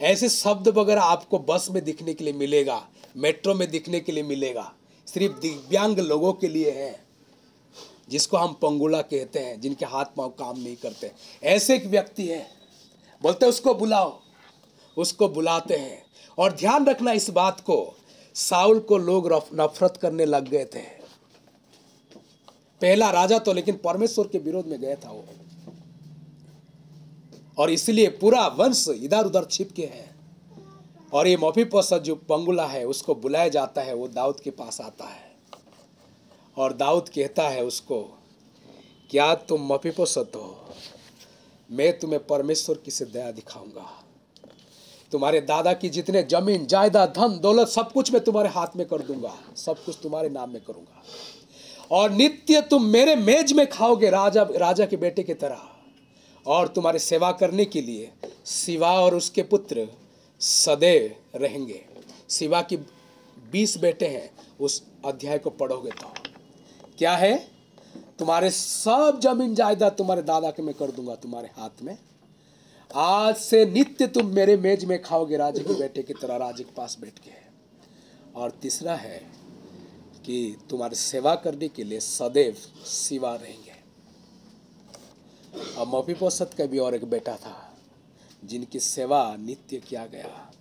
ऐसे 0.00 0.28
शब्द 0.28 0.68
वगैरह 0.68 1.02
आपको 1.02 1.38
बस 1.38 1.68
में 1.70 1.84
दिखने 1.84 2.14
के 2.14 2.24
लिए 2.24 2.32
मिलेगा, 2.32 2.88
मेट्रो 3.16 3.54
में 3.54 3.70
दिखने 3.70 4.00
के 4.00 4.12
लिए 4.12 4.22
मिलेगा। 4.22 4.72
सिर्फ़ 5.06 5.40
दिव्यांग 5.40 5.98
लोगों 5.98 6.32
के 6.32 6.48
लिए 6.48 6.70
है। 6.70 7.11
जिसको 8.12 8.36
हम 8.36 8.52
पंगुला 8.52 9.02
कहते 9.02 9.38
हैं, 9.38 9.60
जिनके 9.60 9.84
हाथ 9.84 10.04
पाँव 10.04 10.28
काम 10.30 10.60
नहीं 10.60 10.76
करते। 10.76 11.12
ऐसे 11.42 11.76
एक 11.76 11.86
व्यक्ति 11.86 12.28
है। 12.28 12.46
बोलते 13.22 13.46
उसको 13.46 13.74
बुलाओ। 13.74 14.20
उसको 14.96 15.28
बुलाते 15.28 15.74
हैं। 15.74 16.02
और 16.38 16.52
ध्यान 16.52 16.86
रखना 16.86 17.12
इस 17.12 17.30
बात 17.30 17.60
को, 17.60 17.94
साउल 18.34 18.80
को 18.80 18.98
लोग 18.98 19.32
नफरत 19.54 19.96
करने 19.96 20.24
लग 20.24 20.48
गए 20.48 20.64
थे। 20.64 21.02
पहला 22.80 23.10
राजा 23.10 23.38
तो 23.38 23.52
लेकिन 23.52 23.76
परमेश्वर 23.76 24.28
के 24.28 24.38
विरोध 24.38 24.66
में 24.66 24.80
गया 24.80 24.96
था 24.96 25.10
वो। 25.10 25.24
और 27.58 27.70
इसलिए 27.70 28.08
पूरा 28.08 28.46
वंश 28.46 28.88
इधर 28.88 29.26
उधर 29.26 29.44
छिप 29.44 29.72
के 29.72 29.86
है। 29.86 30.14
और 31.12 31.26
ये 31.26 31.36
मोफीपसत 31.36 31.98
जो 31.98 32.14
पंगुला 32.14 32.66
है, 32.66 32.84
उसको 32.84 33.14
बुलाया 33.14 33.48
जाता 33.48 33.80
है, 33.82 33.94
वो 33.94 34.08
दाऊद 34.08 34.40
के 34.40 34.50
पास 34.50 34.80
आता 34.80 35.04
है। 35.04 35.21
और 36.56 36.72
दाऊद 36.72 37.08
कहता 37.08 37.48
है 37.48 37.64
उसको, 37.64 38.18
क्या 39.10 39.34
तुम 39.34 39.72
मफीपसत 39.72 40.32
हो? 40.34 40.74
मैं 41.70 41.98
तुम्हें 41.98 42.26
परमेश्वर 42.26 42.76
की 42.76 42.90
से 42.90 43.04
दया 43.04 43.30
दिखाऊँगा। 43.30 44.04
तुम्हारे 45.12 45.40
दादा 45.40 45.72
की 45.72 45.88
जितने 45.88 46.22
ज़मीन, 46.22 46.66
जायदाद, 46.66 47.08
धन, 47.08 47.38
दौलत, 47.38 47.68
सब 47.68 47.92
कुछ 47.92 48.12
मैं 48.12 48.24
तुम्हारे 48.24 48.48
हाथ 48.48 48.66
में 48.76 48.86
कर 48.86 48.98
दूँगा। 48.98 49.38
सब 49.56 49.84
कुछ 49.84 49.98
तुम्हारे 50.02 50.28
नाम 50.28 50.50
में 50.50 50.62
करूँगा। 50.62 51.02
और 51.90 52.10
नित्य 52.10 52.60
तुम 52.60 52.84
मेरे 52.84 53.16
मेज 53.16 53.52
में 53.52 53.70
खाओगे 53.70 54.10
राजा 54.10 54.42
राजा 54.42 54.86
के 54.86 54.96
बेटे 54.96 55.22
की 55.22 55.34
तरह। 55.34 55.62
और 56.46 56.68
तुम्हारी 56.68 56.98
सेवा 56.98 57.32
करने 57.32 57.64
के 57.64 57.82
लिए 57.82 58.10
शिवा 58.46 59.00
और 59.00 59.14
उसके 59.14 59.42
पुत्र 59.42 59.88
सदैव 60.40 61.16
रहेंगे। 61.34 61.84
शिवा 62.30 62.62
की 62.62 62.76
बीस 63.52 63.78
बेटे 63.78 64.06
हैं, 64.06 64.30
उस 64.60 64.82
अध्याय 65.06 65.38
को 65.38 65.50
पढ़ोगे 65.50 65.90
तो। 65.90 66.21
क्या 67.02 67.16
है? 67.16 67.48
तुम्हारे 68.18 68.50
सब 68.50 69.20
ज़मीन 69.22 69.54
जायदाद 69.54 69.92
तुम्हारे 69.92 70.22
दादा 70.22 70.50
के 70.50 70.62
मैं 70.62 70.74
कर 70.74 70.90
दूँगा, 70.90 71.14
तुम्हारे 71.14 71.50
हाथ 71.56 71.82
में। 71.82 71.98
आज 72.94 73.36
से 73.36 73.66
नित्य 73.66 74.06
तुम 74.06 74.26
मेरे 74.26 74.56
मेज 74.56 74.84
में 74.84 75.02
खाओगे, 75.02 75.36
राजा 75.36 75.62
के 75.62 75.74
बेटे 75.74 76.02
की 76.02 76.14
तरह, 76.14 76.36
राजा 76.36 76.64
के 76.64 76.74
पास 76.74 76.98
बैठ 77.00 77.18
के। 77.18 77.30
और 78.36 78.50
तीसरा 78.50 78.94
है 78.94 79.18
कि 80.26 80.56
तुम्हारी 80.70 80.94
सेवा 80.94 81.34
करने 81.34 81.68
के 81.68 81.84
लिए 81.84 82.00
सदैव 82.00 82.56
सिवा 82.84 83.34
रहेंगे। 83.34 83.72
और 85.78 85.86
मफीपोसत 85.88 86.50
का 86.58 86.66
भी 86.66 86.78
और 86.78 86.94
एक 86.94 87.04
बेटा 87.04 87.36
था, 87.36 87.76
जिनकी 88.44 88.80
सेवा 88.80 89.36
नित्य 89.36 89.76
किया 89.76 90.06
गया। 90.06 90.52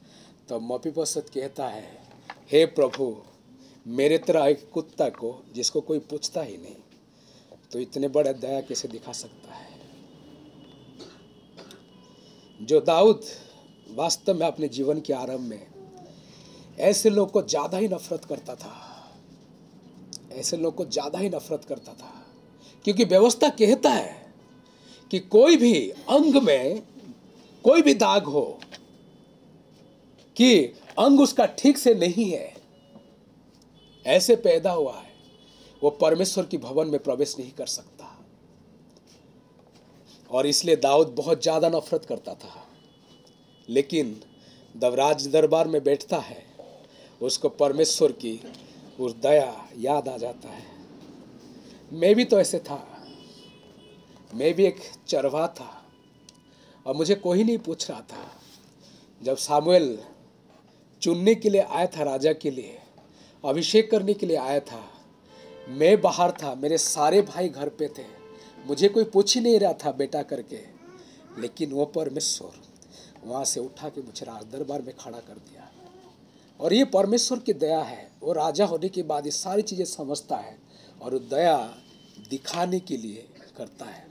तो 0.50 0.60
मफीपोसत 0.60 1.26
कहता 1.34 1.68
है, 1.68 1.98
हे 2.52 2.66
प्रभु 2.66 3.24
मेरे 3.86 4.18
तरह 4.18 4.46
एक 4.46 4.70
कुत्ता 4.74 5.08
को, 5.10 5.34
जिसको 5.56 5.82
कोई 5.82 6.00
पूछता 6.02 6.42
ही 6.42 6.58
नहीं 6.58 6.76
तो 7.72 7.80
इतने 7.80 8.08
बड़े 8.08 8.34
दया 8.34 8.60
कैसे 8.62 8.88
दिखा 8.88 9.12
सकता 9.14 9.54
है? 9.54 9.70
जो 12.60 12.80
दाऊद 12.82 13.22
वास्तव 13.90 14.34
में 14.34 14.46
अपने 14.48 14.68
जीवन 14.68 15.00
के 15.02 15.14
आरंभ 15.14 15.40
में 15.42 15.68
ऐसे 16.80 17.10
लोग 17.10 17.32
को 17.32 17.42
ज़्यादा 17.44 17.78
ही 17.78 17.88
नफरत 17.88 18.26
करता 18.26 18.56
था, 18.56 18.76
ऐसे 20.32 20.58
लोग 20.58 20.76
को 20.76 20.86
ज़्यादा 20.86 21.20
ही 21.20 21.30
नफरत 21.30 21.66
करता 21.66 21.94
था, 21.94 22.14
क्योंकि 22.86 23.04
व्यवस्था 23.06 23.50
कहता 23.52 23.90
है 23.90 24.16
कि 25.12 25.20
कोई 25.20 25.58
भी 25.58 25.90
अंग 25.90 26.42
में 26.44 26.82
कोई 27.66 27.82
भी 27.82 27.94
दाग 27.96 28.26
हो, 28.26 28.60
कि 30.36 30.56
अंग 31.00 31.22
उसका 31.22 31.46
ठीक 31.58 31.78
से 31.78 31.94
नहीं 31.96 32.32
है 32.32 32.54
ऐसे 34.06 34.36
पैदा 34.36 34.72
हुआ 34.72 34.96
है, 34.98 35.12
वो 35.84 35.90
परमेश्वर 35.90 36.46
की 36.46 36.58
भवन 36.58 36.88
में 36.88 37.04
प्रवेश 37.04 37.36
नहीं 37.40 37.52
कर 37.52 37.66
सकता। 37.66 38.18
और 40.32 40.48
इसलिए 40.48 40.76
दाऊद 40.76 41.08
बहुत 41.08 41.42
ज़्यादा 41.42 41.70
नफरत 41.70 42.06
करता 42.06 42.34
था। 42.34 42.68
लेकिन 43.70 44.22
जब 44.76 44.94
राज 44.94 45.28
दरबार 45.28 45.68
में 45.68 45.84
बैठता 45.84 46.18
है, 46.18 46.46
उसको 47.22 47.50
परमेश्वर 47.50 48.12
की 48.12 48.40
उस 49.00 49.16
दया 49.16 49.70
याद 49.78 50.08
आ 50.08 50.18
जाता 50.18 50.50
है। 50.50 50.66
मैं 51.92 52.16
भी 52.16 52.26
तो 52.26 52.40
ऐसे 52.40 52.60
था। 52.60 52.88
मैं 54.36 54.54
भी 54.54 54.66
एक 54.66 54.80
चरवा 55.08 55.48
था। 55.48 55.84
और 56.86 56.96
मुझे 56.96 57.16
कोई 57.16 57.44
नहीं 57.44 57.58
पूछ 57.58 57.90
रहा 57.90 58.02
था। 58.02 58.32
जब 59.22 59.38
सामुएल 59.38 60.00
चुनने 61.02 61.36
के 61.36 61.50
लिए 61.50 61.62
आया 61.62 61.86
था 61.86 62.04
राजा 62.04 62.34
के 62.34 62.52
लिए 62.52 62.80
अभिषेक 63.46 63.92
करने 63.92 64.14
के 64.14 64.26
लिए 64.26 64.38
आया 64.38 64.60
था। 64.60 64.84
मैं 65.68 66.02
बाहर 66.02 66.32
था, 66.32 66.56
मेरे 66.56 66.78
सारे 66.78 67.22
भाई 67.22 67.50
घर 67.50 67.70
पे 67.70 67.88
थे। 67.88 68.06
मुझे 68.66 68.88
कोई 68.90 69.04
पूछ 69.04 69.36
ही 69.36 69.42
नहीं 69.42 69.60
रहा 69.60 69.74
था 69.74 69.92
बेटा 69.92 70.24
करके। 70.24 70.60
लेकिन 71.40 71.72
वो 71.72 71.86
परमेश्वर 71.86 72.52
वहाँ 73.24 73.46
से 73.46 73.60
उठा 73.60 73.90
के 73.90 74.02
मुझे 74.02 74.26
राज 74.26 74.44
दरबार 74.44 74.82
में 74.82 74.96
खड़ा 74.96 75.20
कर 75.20 75.34
दिया। 75.34 75.72
और 76.60 76.74
ये 76.74 76.86
परमेश्वर 76.86 77.40
की 77.40 77.54
दया 77.54 77.82
है, 77.82 78.12
वो 78.24 78.34
राजा 78.34 78.66
होने 78.66 78.90
के 78.90 79.04
बाद 79.04 79.26
ये 79.26 79.32
सारी 79.32 79.62
चीज़ें 79.62 79.86
समझता 79.86 80.36
है 80.36 80.58
और 81.02 81.20
दया 81.20 81.78
दिखाने 82.30 82.80
के 82.80 82.98
लिए 82.98 83.28
करता 83.58 83.86
है। 83.86 84.08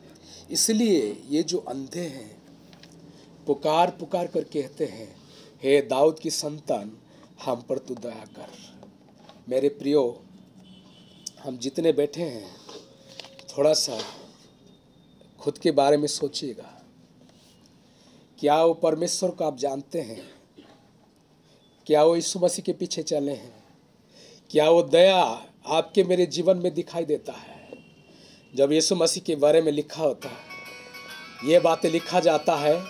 इसलिए 0.50 1.22
ये 1.28 1.42
जो 1.42 1.58
अंधे 1.58 2.00
हैं 2.00 2.42
पुकार 3.46 3.90
पुकार 3.90 4.26
कर 4.26 4.44
कहते 4.44 4.84
हैं, 4.84 5.16
हे 5.62 5.82
दाऊद 5.82 6.18
की 6.18 6.30
संतान, 6.30 6.98
हम 7.44 7.62
पर 7.62 7.78
तू 7.78 7.94
दया 7.94 8.24
कर। 8.36 8.69
मेरे 9.48 9.68
प्रियो, 9.68 10.22
हम 11.42 11.58
जितने 11.58 11.92
बैठे 11.92 12.22
हैं 12.22 12.56
थोड़ा 13.58 13.72
सा 13.72 14.02
खुद 15.40 15.58
के 15.58 15.70
बारे 15.70 15.96
में 15.96 16.06
सोचिएगा। 16.06 16.82
क्या 18.38 18.64
वो 18.64 18.74
परमेश्वर 18.74 19.30
को 19.30 19.44
आप 19.44 19.56
जानते 19.56 20.00
हैं? 20.00 20.30
क्या 21.86 22.04
वो 22.04 22.16
यीशु 22.16 22.38
मसीह 22.38 22.62
के 22.62 22.72
पीछे 22.72 23.02
चले 23.02 23.32
हैं? 23.32 23.64
क्या 24.50 24.70
वो 24.70 24.82
दया 24.82 25.46
आपके 25.66 26.04
मेरे 26.04 26.26
जीवन 26.26 26.56
में 26.56 26.74
दिखाई 26.74 27.04
देता 27.04 27.32
है? 27.32 27.70
जब 28.54 28.72
यीशु 28.72 28.94
मसीह 28.94 29.22
के 29.22 29.36
बारे 29.36 29.62
में 29.62 29.72
लिखा 29.72 30.02
होता 30.02 30.28
है, 30.28 30.50
ये 31.44 31.60
बातें 31.60 31.90
लिखा 31.90 32.20
जाता 32.20 32.56
है 32.56 32.84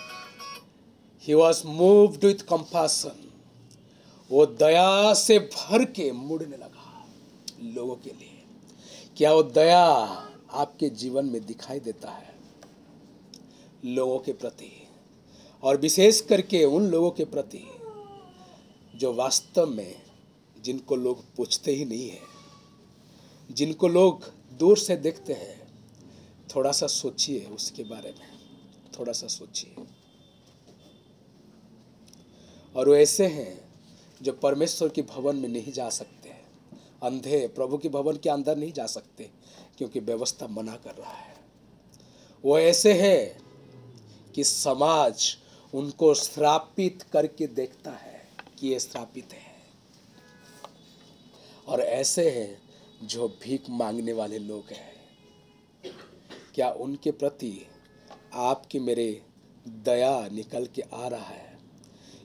he 1.22 1.34
was 1.34 1.66
moved 1.66 2.24
with 2.24 2.34
compassion 2.34 3.29
वो 4.30 4.46
दया 4.46 5.14
से 5.14 5.38
भर 5.38 5.84
के 5.84 6.12
मुड़ने 6.12 6.56
लगा 6.56 7.08
लोगों 7.60 7.96
के 7.96 8.10
लिए। 8.10 8.42
क्या 9.16 9.32
वो 9.32 9.42
दया 9.42 9.84
आपके 10.50 10.88
जीवन 10.88 11.24
में 11.24 11.46
दिखाई 11.46 11.80
देता 11.80 12.10
है? 12.10 12.34
लोगों 13.84 14.18
के 14.18 14.32
प्रति 14.32 14.88
और 15.62 15.76
विशेष 15.76 16.20
करके 16.20 16.64
उन 16.64 16.86
लोगों 16.86 17.10
के 17.10 17.24
प्रति 17.24 17.64
जो 18.94 19.14
वास्तव 19.14 19.66
में 19.66 20.02
जिनको 20.60 20.96
लोग 20.96 21.24
पूछते 21.34 21.72
ही 21.72 21.84
नहीं 21.84 22.10
है, 22.10 22.20
जिनको 23.50 23.88
लोग 23.88 24.24
दूर 24.58 24.78
से 24.78 24.96
देखते 24.96 25.32
हैं। 25.32 25.68
थोड़ा 26.56 26.72
सा 26.72 26.86
सोचिए 26.86 27.44
उसके 27.44 27.84
बारे 27.84 28.10
में, 28.10 28.28
थोड़ा 28.98 29.12
सा 29.12 29.26
सोचिए। 29.26 29.74
और 32.76 32.88
वो 32.88 32.94
ऐसे 32.94 33.26
हैं 33.26 33.69
जो 34.22 34.32
परमेश्वर 34.32 34.88
के 34.88 35.02
भवन 35.02 35.36
में 35.36 35.48
नहीं 35.48 35.72
जा 35.72 35.90
सकते 35.90 36.28
हैं। 36.28 36.44
अंधे, 37.02 37.48
प्रभु 37.48 37.78
के 37.78 37.88
भवन 37.88 38.16
के 38.16 38.30
अंदर 38.30 38.56
नहीं 38.56 38.72
जा 38.72 38.86
सकते, 38.86 39.30
क्योंकि 39.78 40.00
व्यवस्था 40.00 40.46
मना 40.46 40.76
कर 40.76 40.94
रहा 40.94 41.12
है। 41.12 41.34
वो 42.44 42.58
ऐसे 42.58 42.92
है 42.92 43.38
कि 44.34 44.44
समाज 44.44 45.36
उनको 45.74 46.14
श्रापित 46.14 47.02
करके 47.02 47.46
देखता 47.46 47.90
है 47.90 48.28
कि 48.58 48.68
ये 48.68 48.80
श्रापित 48.80 49.28
है। 49.32 49.50
और 51.68 51.80
ऐसे 51.80 52.30
हैं 52.30 52.62
जो 53.06 53.28
भीख 53.28 53.62
मांगने 53.70 54.12
वाले 54.12 54.38
लोग 54.38 54.64
हैं। 54.72 54.94
क्या 56.54 56.70
उनके 56.70 57.10
प्रति 57.10 57.66
आपकी 58.34 58.78
मेरे 58.78 59.22
दया 59.68 60.28
निकल 60.28 60.66
के 60.66 60.82
आ 60.82 61.08
रहा 61.08 61.24
है? 61.24 61.58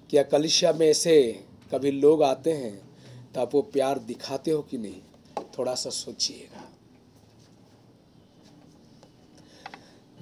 क्या 0.10 0.24
कलिशा 0.24 0.74
में 0.74 0.88
ऐसे 0.88 1.46
कभी 1.72 1.91
लोग 1.91 2.24
आते 2.24 2.53
हैं 2.53 2.86
तो 3.34 3.41
आप 3.41 3.55
वो 3.55 3.62
प्यार 3.62 4.00
दिखाते 4.00 4.51
हो 4.51 4.62
कि 4.62 4.77
नहीं? 4.77 5.01
थोड़ा 5.57 5.75
सा 5.75 5.89
सोचिएगा। 5.89 6.69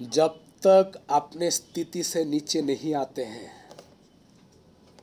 जब 0.02 0.28
तक 0.66 1.02
अपने 1.10 1.50
स्थिति 1.50 2.02
से 2.02 2.24
नीचे 2.24 2.62
नहीं 2.62 2.94
आते 2.94 3.24
हैं, 3.24 3.68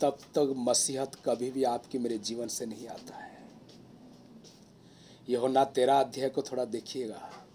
तब 0.02 0.12
तक 0.12 0.54
मसीहत 0.58 1.16
कभी 1.26 1.52
भी 1.52 1.64
आपके 1.64 2.00
मेरे 2.00 2.18
जीवन 2.18 2.48
से 2.48 2.66
नहीं 2.66 2.88
आता 2.88 3.16
है। 3.16 3.44
यहोना, 5.30 5.64
तेरा 5.64 6.00
अध्याय 6.00 6.30
को 6.30 6.42
थोड़ा 6.42 6.66
देखिएगा। 6.66 7.46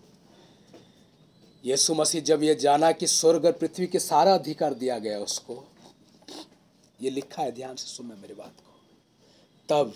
यीशु 1.65 1.95
मसीह, 1.95 2.21
जब 2.21 2.43
ये 2.43 2.55
जाना 2.55 2.93
कि 2.93 3.07
स्वर्ग 3.07 3.45
और 3.45 3.53
पृथ्वी 3.53 3.87
के 3.87 3.99
सारा 3.99 4.35
अधिकार 4.35 4.75
दिया 4.75 4.99
गया 4.99 5.19
उसको, 5.19 5.69
ये 7.03 7.11
लिखा 7.11 7.43
है, 7.43 7.53
ध्यान 7.53 7.77
से 7.77 7.87
सुनना 7.87 8.15
मेरी 8.15 8.35
बात 8.35 8.55
को। 8.61 8.66
तब 9.69 9.95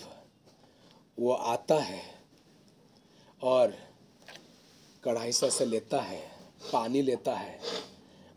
वो 1.19 1.31
आता 1.31 1.75
है 1.75 2.01
और 3.41 3.73
कढ़ाई 5.03 5.31
सा 5.31 5.63
लेता 5.63 6.01
है, 6.01 6.19
पानी 6.73 7.01
लेता 7.01 7.35
है 7.35 7.59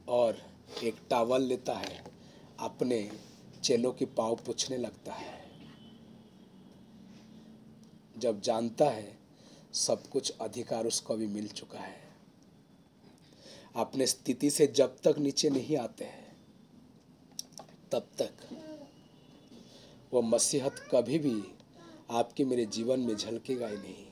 और 0.08 0.42
एक 0.84 0.96
टावल 1.10 1.42
लेता 1.42 1.74
है, 1.74 2.04
अपने 2.60 3.10
चेलों 3.64 3.92
की 3.92 4.04
पाँव 4.04 4.34
पूछने 4.36 4.76
लगता 4.76 5.12
है। 5.12 5.42
जब 8.18 8.40
जानता 8.40 8.90
है, 8.90 9.18
सब 9.74 10.08
कुछ 10.08 10.32
अधिकार 10.40 10.86
उसको 10.86 11.16
भी 11.16 11.26
मिल 11.26 11.48
चुका 11.48 11.78
है। 11.78 12.02
अपने 13.76 14.06
स्थिति 14.06 14.50
से 14.50 14.66
जब 14.66 14.96
तक 15.04 15.14
नीचे 15.18 15.50
नहीं 15.50 15.76
आते 15.76 16.04
हैं 16.04 16.36
तब 17.92 18.06
तक 18.18 18.63
वो 20.14 20.22
मसीहत 20.22 20.74
कभी 20.92 21.18
भी 21.18 21.42
आपके 22.10 22.44
मेरे 22.44 22.66
जीवन 22.66 23.00
में 23.00 23.16
झलकेगा 23.16 23.66
ही 23.66 23.76
नहीं। 23.76 24.04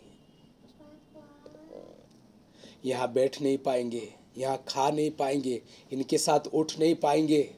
यहाँ 2.84 3.12
बैठ 3.12 3.42
नहीं 3.42 3.58
पाएँगे, 3.58 4.14
यहाँ 4.38 4.64
खा 4.68 4.90
नहीं 4.90 5.10
पाएँगे, 5.10 5.62
इनके 5.92 6.18
साथ 6.18 6.40
उठ 6.54 6.72
नहीं 6.78 6.94
पाएँगे। 6.94 7.54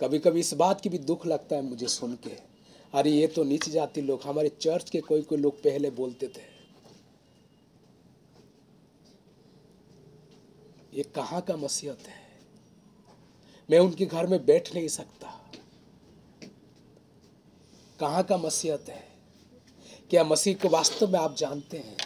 कभी 0.00 0.18
कभी 0.18 0.40
इस 0.40 0.54
बात 0.54 0.80
की 0.80 0.88
भी 0.88 0.98
दुख 0.98 1.26
लगता 1.26 1.56
है 1.56 1.62
मुझे 1.62 1.88
सुन 1.88 2.14
के। 2.14 2.30
अरे, 2.94 3.10
ये 3.10 3.26
तो 3.26 3.44
नीच 3.44 3.68
जाति 3.68 4.00
लोग, 4.00 4.22
हमारे 4.22 4.48
चर्च 4.48 4.90
के 4.90 5.00
कोई 5.00 5.22
कोई 5.22 5.38
लोग 5.38 5.58
पहले 5.58 5.90
बोलते 5.90 6.28
थे। 6.28 6.48
ये 10.94 11.02
कहाँ 11.02 11.40
का 11.40 11.56
मसीहत 11.56 11.98
है? 11.98 12.22
मैं 13.70 13.78
उनके 13.78 14.06
घर 14.06 14.26
में 14.26 14.46
बैठ 14.46 14.74
नहीं 14.74 14.88
सकता। 14.88 15.39
कहाँ 18.00 18.22
का 18.22 18.36
मसीहत 18.36 18.88
है? 18.88 19.08
क्या 20.10 20.24
मसीह 20.24 20.54
को 20.54 20.68
वास्तव 20.68 21.08
में 21.08 21.18
आप 21.20 21.36
जानते 21.36 21.78
हैं? 21.78 21.96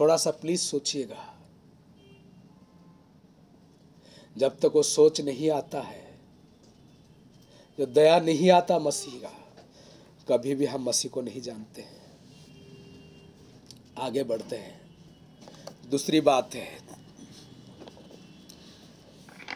थोड़ा 0.00 0.16
सा 0.16 0.30
प्लीज़ 0.30 0.60
सोचिएगा। 0.60 1.28
जब 4.38 4.58
तक 4.58 4.72
वो 4.74 4.82
सोच 4.82 5.20
नहीं 5.20 5.50
आता 5.50 5.80
है 5.80 6.18
जो 7.78 7.86
दया 7.86 8.18
नहीं 8.20 8.50
आता 8.50 8.78
मसीह 8.78 9.20
का, 9.20 9.32
कभी 10.28 10.54
भी 10.54 10.66
हम 10.66 10.82
मसीह 10.82 11.10
को 11.10 11.22
नहीं 11.22 11.40
जानते 11.40 11.82
हैं। 11.82 12.00
आगे 13.98 14.24
बढ़ते 14.24 14.56
हैं। 14.56 14.80
दूसरी 15.90 16.20
बात 16.20 16.54
है, 16.54 16.68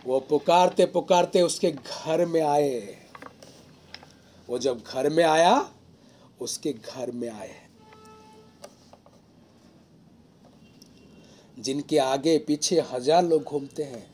वो 0.05 0.21
पुकारते 0.21 0.87
पुकारते 0.87 1.43
उसके 1.43 1.71
घर 1.71 2.27
में 2.27 2.41
आए। 2.41 3.06
वो 4.49 4.59
जब 4.59 4.83
घर 4.83 5.09
में 5.11 5.25
आया, 5.25 5.71
उसके 6.41 6.73
घर 6.73 7.11
में 7.11 7.29
आए 7.29 7.55
जिनके 11.59 11.99
आगे 11.99 12.39
पीछे 12.39 12.81
हज़ार 12.81 13.25
लोग 13.25 13.43
घूमते 13.43 13.83
हैं। 13.83 14.05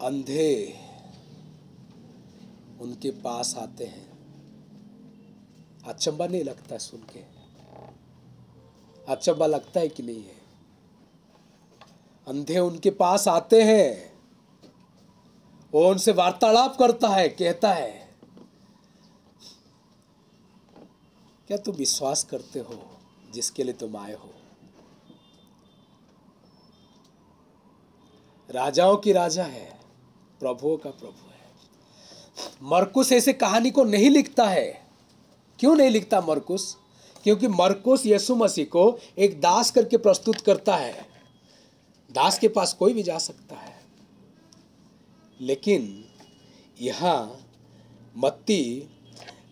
अंधे 0.00 0.78
उनके 2.80 3.10
पास 3.10 3.54
आते 3.58 3.84
हैं। 3.84 4.06
अचंबा 5.86 6.26
नहीं 6.26 6.44
लगता 6.44 6.78
सुन 6.78 7.00
के 7.12 7.20
अचंबा 9.08 9.46
लगता 9.46 9.80
है 9.80 9.88
कि 9.88 10.02
नहीं 10.02 10.22
है? 10.22 10.42
अंधे 12.26 12.58
उनके 12.58 12.90
पास 12.90 13.28
आते 13.28 13.62
हैं। 13.62 14.13
वो 15.74 15.90
उनसे 15.90 16.12
वार्तालाप 16.12 16.76
करता 16.78 17.08
है, 17.08 17.28
कहता 17.28 17.72
है, 17.72 18.14
क्या 21.48 21.56
तुम 21.56 21.74
विश्वास 21.74 22.24
करते 22.24 22.58
हो 22.58 22.98
जिसके 23.32 23.64
लिए 23.64 23.72
तुम 23.72 23.96
आए 23.96 24.14
हो? 24.14 24.30
राजाओं 28.50 28.96
की 28.96 29.12
राजा 29.12 29.44
है, 29.44 29.80
प्रभुओं 30.40 30.76
का 30.76 30.90
प्रभु 30.90 31.30
है। 31.30 31.34
मरकुस 32.62 33.12
ऐसे 33.12 33.32
कहानी 33.32 33.70
को 33.70 33.84
नहीं 33.84 34.10
लिखता 34.10 34.44
है। 34.44 34.86
क्यों 35.58 35.76
नहीं 35.76 35.90
लिखता 35.90 36.20
मरकुस? 36.20 36.76
क्योंकि 37.22 37.48
मरकुस 37.48 38.06
यीशु 38.06 38.34
मसीह 38.36 38.64
को 38.64 38.98
एक 39.18 39.40
दास 39.40 39.70
करके 39.70 39.96
प्रस्तुत 39.96 40.40
करता 40.40 40.76
है। 40.76 41.06
दास 42.12 42.38
के 42.38 42.48
पास 42.48 42.72
कोई 42.72 42.92
भी 42.92 43.02
जा 43.02 43.18
सकता 43.18 43.56
है। 43.56 43.73
लेकिन 45.40 46.04
यहाँ 46.80 47.46
मत्ती 48.16 48.90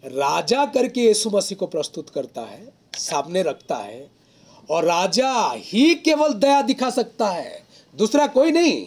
राजा 0.05 0.67
करके 0.67 1.01
यीशु 1.01 1.31
मसीह 1.31 1.59
को 1.59 1.67
प्रस्तुत 1.67 2.11
करता 2.11 2.41
है 2.41 2.73
सामने 2.97 3.43
रखता 3.43 3.77
है 3.77 4.11
और 4.71 4.85
राजा 4.85 5.53
ही 5.53 5.95
केवल 5.95 6.35
दया 6.35 6.63
दिखा 6.63 6.91
सकता 6.91 7.29
है। 7.29 7.67
दूसरा 7.97 8.27
कोई 8.27 8.51
नहीं। 8.51 8.87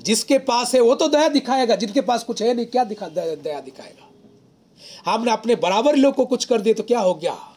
जिसके 0.00 0.38
पास 0.38 0.74
है 0.74 0.80
वो 0.80 0.94
तो 0.94 1.08
दया 1.08 1.28
दिखाएगा 1.28 1.76
जिनके 1.76 2.00
पास 2.00 2.24
कुछ 2.24 2.42
है 2.42 2.54
नहीं 2.54 2.66
क्या 2.66 2.84
दिखा 2.84 3.08
दया, 3.08 3.60
दिखाएगा? 3.60 4.08
हमने 5.10 5.32
अपने 5.32 5.56
बराबर 5.56 5.96
लोग 5.96 6.14
को 6.14 6.26
कुछ 6.26 6.44
कर 6.44 6.60
दिया 6.60 6.74
तो 6.74 6.82
क्या 6.82 7.00
हो 7.00 7.14
गया? 7.14 7.54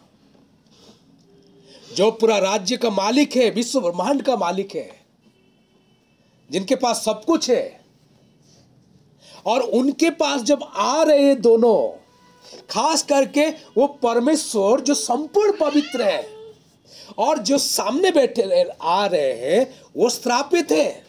जो 1.96 2.12
पूरा 2.12 2.38
राज्य 2.38 2.78
का 2.78 2.90
मालिक 2.90 3.36
है 3.36 3.50
विश्व 3.50 3.82
ब्रह्मांड 3.82 4.22
का 4.22 4.36
मालिक 4.36 4.76
है 4.76 5.02
जिनके 6.52 6.76
पास 6.76 7.06
सब 7.06 7.26
कुछ 7.26 7.50
है 7.50 7.81
और 9.46 9.62
उनके 9.62 10.10
पास 10.10 10.42
जब 10.42 10.64
आ 10.64 11.04
रहे 11.04 11.36
दोनों, 11.36 11.98
खास 12.70 13.04
करके 13.04 13.50
वो 13.50 13.88
परमेश्वर 13.88 14.82
जो 14.82 14.94
संपूर्ण 14.94 15.58
पवित्र 15.60 16.02
है 16.02 16.54
और 17.18 17.38
जो 17.38 17.58
सामने 17.58 18.12
बैठे 18.12 18.70
आ 18.82 19.06
रहे 19.06 19.34
हैं, 19.34 19.82
वो 19.98 20.10
श्रापित 20.10 20.72
है। 20.72 21.06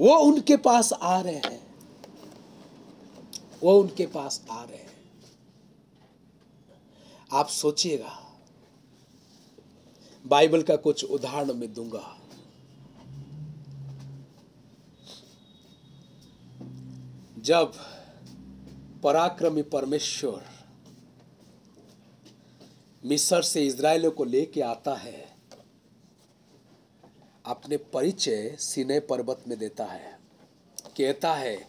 वो 0.00 0.14
उनके 0.16 0.56
पास 0.56 0.92
आ 0.92 1.20
रहे 1.20 1.34
हैं। 1.34 1.74
वो 3.62 3.80
उनके 3.80 4.06
पास 4.06 4.42
आ 4.50 4.64
रहे 4.64 4.76
हैं। 4.76 4.92
आप 7.32 7.48
सोचिएगा, 7.48 8.18
बाइबल 10.26 10.62
का 10.62 10.76
कुछ 10.76 11.04
उदाहरण 11.04 11.52
मैं 11.52 11.74
दूँगा। 11.74 12.21
जब 17.42 17.72
पराक्रमी 19.02 19.62
परमेश्वर 19.62 20.44
मिस्र 23.04 23.42
से 23.42 23.66
इज़राइलियों 23.66 24.12
को 24.12 24.24
लेके 24.24 24.60
आता 24.60 24.94
है, 24.94 25.36
अपने 27.46 27.76
परिचय 27.76 28.56
सिने 28.60 29.00
पर्वत 29.00 29.44
में 29.48 29.58
देता 29.58 29.84
है। 29.84 30.18
कहता 30.96 31.34
है, 31.34 31.68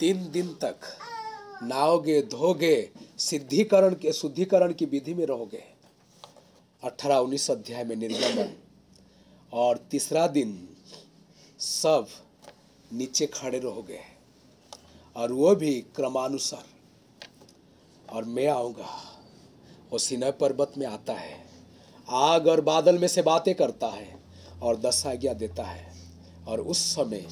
तीन 0.00 0.30
दिन 0.30 0.54
तक 0.54 0.80
नाओगे 1.62 2.22
धोगे, 2.22 2.90
सिद्धिकरण 3.18 3.94
के, 3.94 4.12
शुद्धिकरण 4.12 4.72
की 4.72 4.84
विधि 4.84 5.14
में 5.14 5.26
रहोगे। 5.26 5.64
अठारह, 6.84 7.16
उन्नीस 7.16 7.50
अध्याय 7.50 7.84
में 7.84 7.96
निर्गमन। 7.96 8.58
और 9.52 9.78
तीसरा 9.78 10.26
दिन 10.26 10.76
सब 11.58 12.08
नीचे 12.92 13.26
खड़े 13.26 13.58
रहोगे। 13.58 14.15
और 15.16 15.32
वो 15.32 15.54
भी 15.54 15.80
क्रमानुसार। 15.96 16.64
और 18.12 18.24
मैं 18.24 18.46
आऊँगा, 18.48 18.88
वो 19.90 19.98
सिनय 19.98 20.32
पर्वत 20.32 20.72
में 20.78 20.86
आता 20.86 21.12
है, 21.12 21.46
आग 22.08 22.46
और 22.46 22.60
बादल 22.60 22.98
में 22.98 23.08
से 23.08 23.22
बातें 23.22 23.54
करता 23.54 23.86
है 23.86 24.18
और 24.62 24.76
दस 24.76 25.06
आज्ञा 25.06 25.32
देता 25.34 25.64
है। 25.64 25.94
और 26.48 26.60
उस 26.60 26.78
समय 26.78 27.26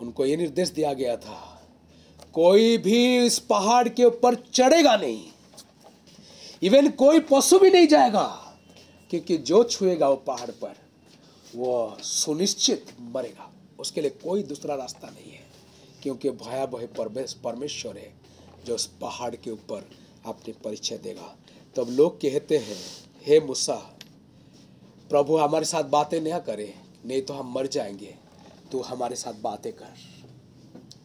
उनको 0.00 0.24
ये 0.26 0.36
निर्देश 0.36 0.68
दिया 0.68 0.92
गया 0.92 1.16
था, 1.16 1.62
कोई 2.34 2.78
भी 2.78 3.26
इस 3.26 3.38
पहाड़ 3.38 3.88
के 3.88 4.04
ऊपर 4.04 4.34
चढ़ेगा 4.34 4.96
नहीं। 4.96 5.24
इवन 6.62 6.90
कोई 6.90 7.20
पशु 7.20 7.58
भी 7.58 7.70
नहीं 7.70 7.86
जाएगा, 7.86 8.26
क्योंकि 9.10 9.36
जो 9.38 9.62
छुएगा 9.64 10.08
वो 10.08 10.16
पहाड़ 10.16 10.50
पर, 10.50 10.74
वो 11.56 11.96
सुनिश्चित 12.00 12.86
मरेगा। 13.00 13.50
उसके 13.78 14.00
लिए 14.00 14.10
कोई 14.10 14.42
दूसरा 14.42 14.74
रास्ता 14.74 15.08
नहीं 15.08 15.32
है। 15.32 15.43
क्योंकि 16.04 16.30
भयावह 16.30 16.86
परमेश, 16.86 17.32
परमेश्वर 17.32 17.98
है, 17.98 18.14
जो 18.64 18.74
उस 18.74 18.86
पहाड़ 18.86 19.36
के 19.36 19.50
ऊपर 19.50 19.90
अपने 20.26 20.52
परिचय 20.52 20.98
देगा। 20.98 21.36
तब 21.76 21.86
लोग 21.90 22.16
कहते 22.16 22.58
हैं, 22.58 22.76
हे 23.22 23.40
मूसा, 23.40 23.98
प्रभु 25.10 25.36
हमारे 25.36 25.64
साथ 25.64 25.82
बातें 25.82 26.20
ना 26.20 26.38
करे, 26.38 26.74
नहीं 27.06 27.22
तो 27.22 27.34
हम 27.34 27.54
मर 27.54 27.66
जाएँगे। 27.66 28.16
तू 28.72 28.80
हमारे 28.80 29.16
साथ 29.16 29.32
बातें 29.32 29.72
कर, 29.72 29.94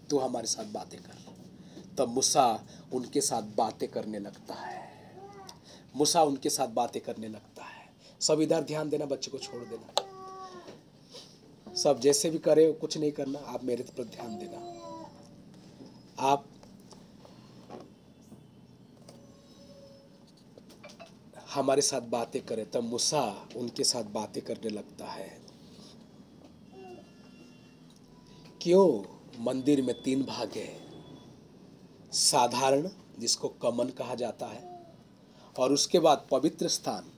तू 0.09 0.19
हमारे 0.19 0.47
साथ 0.47 0.65
बातें 0.65 0.99
कर। 1.01 1.15
तब 1.97 2.09
मूसा 2.09 2.65
उनके 2.93 3.21
साथ 3.21 3.41
बातें 3.41 3.89
करने 3.89 4.19
लगता 4.19 4.53
है। 4.53 4.91
मूसा 5.95 6.23
उनके 6.23 6.49
साथ 6.49 6.67
बातें 6.67 7.01
करने 7.01 7.27
लगता 7.27 7.63
है। 7.63 7.93
सब 8.21 8.41
इधर 8.41 8.61
ध्यान 8.61 8.89
देना, 8.89 9.05
बच्चे 9.05 9.31
को 9.31 9.37
छोड़ 9.37 9.63
देना। 9.63 10.09
सब 11.75 11.99
जैसे 11.99 12.29
भी 12.29 12.37
करे, 12.37 12.71
कुछ 12.71 12.97
नहीं 12.97 13.11
करना, 13.11 13.39
आप 13.39 13.63
मेरे 13.63 13.83
पर 13.83 14.03
ध्यान 14.03 14.39
देना। 14.39 14.68
आप 16.19 16.45
हमारे 21.53 21.81
साथ 21.81 22.01
बातें 22.01 22.45
करें, 22.45 22.71
तब 22.71 22.83
मूसा 22.83 23.49
उनके 23.55 23.83
साथ 23.83 24.03
बातें 24.03 24.43
करने 24.43 24.69
लगता 24.69 25.05
है। 25.05 25.41
क्यों? 28.61 29.19
मंदिर 29.43 29.81
में 29.81 30.03
तीन 30.03 30.23
भाग 30.23 30.51
है। 30.55 30.81
साधारण, 32.11 32.89
जिसको 33.19 33.49
कमन 33.49 33.89
कहा 33.89 34.15
जाता 34.15 34.45
है, 34.45 34.93
और 35.59 35.73
उसके 35.73 35.99
बाद 35.99 36.27
पवित्र 36.31 36.67
स्थान, 36.67 37.11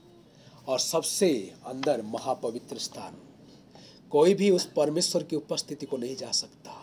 और 0.68 0.78
सबसे 0.78 1.54
अंदर 1.66 2.02
महापवित्र 2.02 2.78
स्थान। 2.78 3.18
कोई 4.10 4.34
भी 4.34 4.50
उस 4.50 4.72
परमेश्वर 4.72 5.22
की 5.22 5.36
उपस्थिति 5.36 5.86
को 5.86 5.96
नहीं 5.96 6.16
जा 6.16 6.30
सकता। 6.30 6.81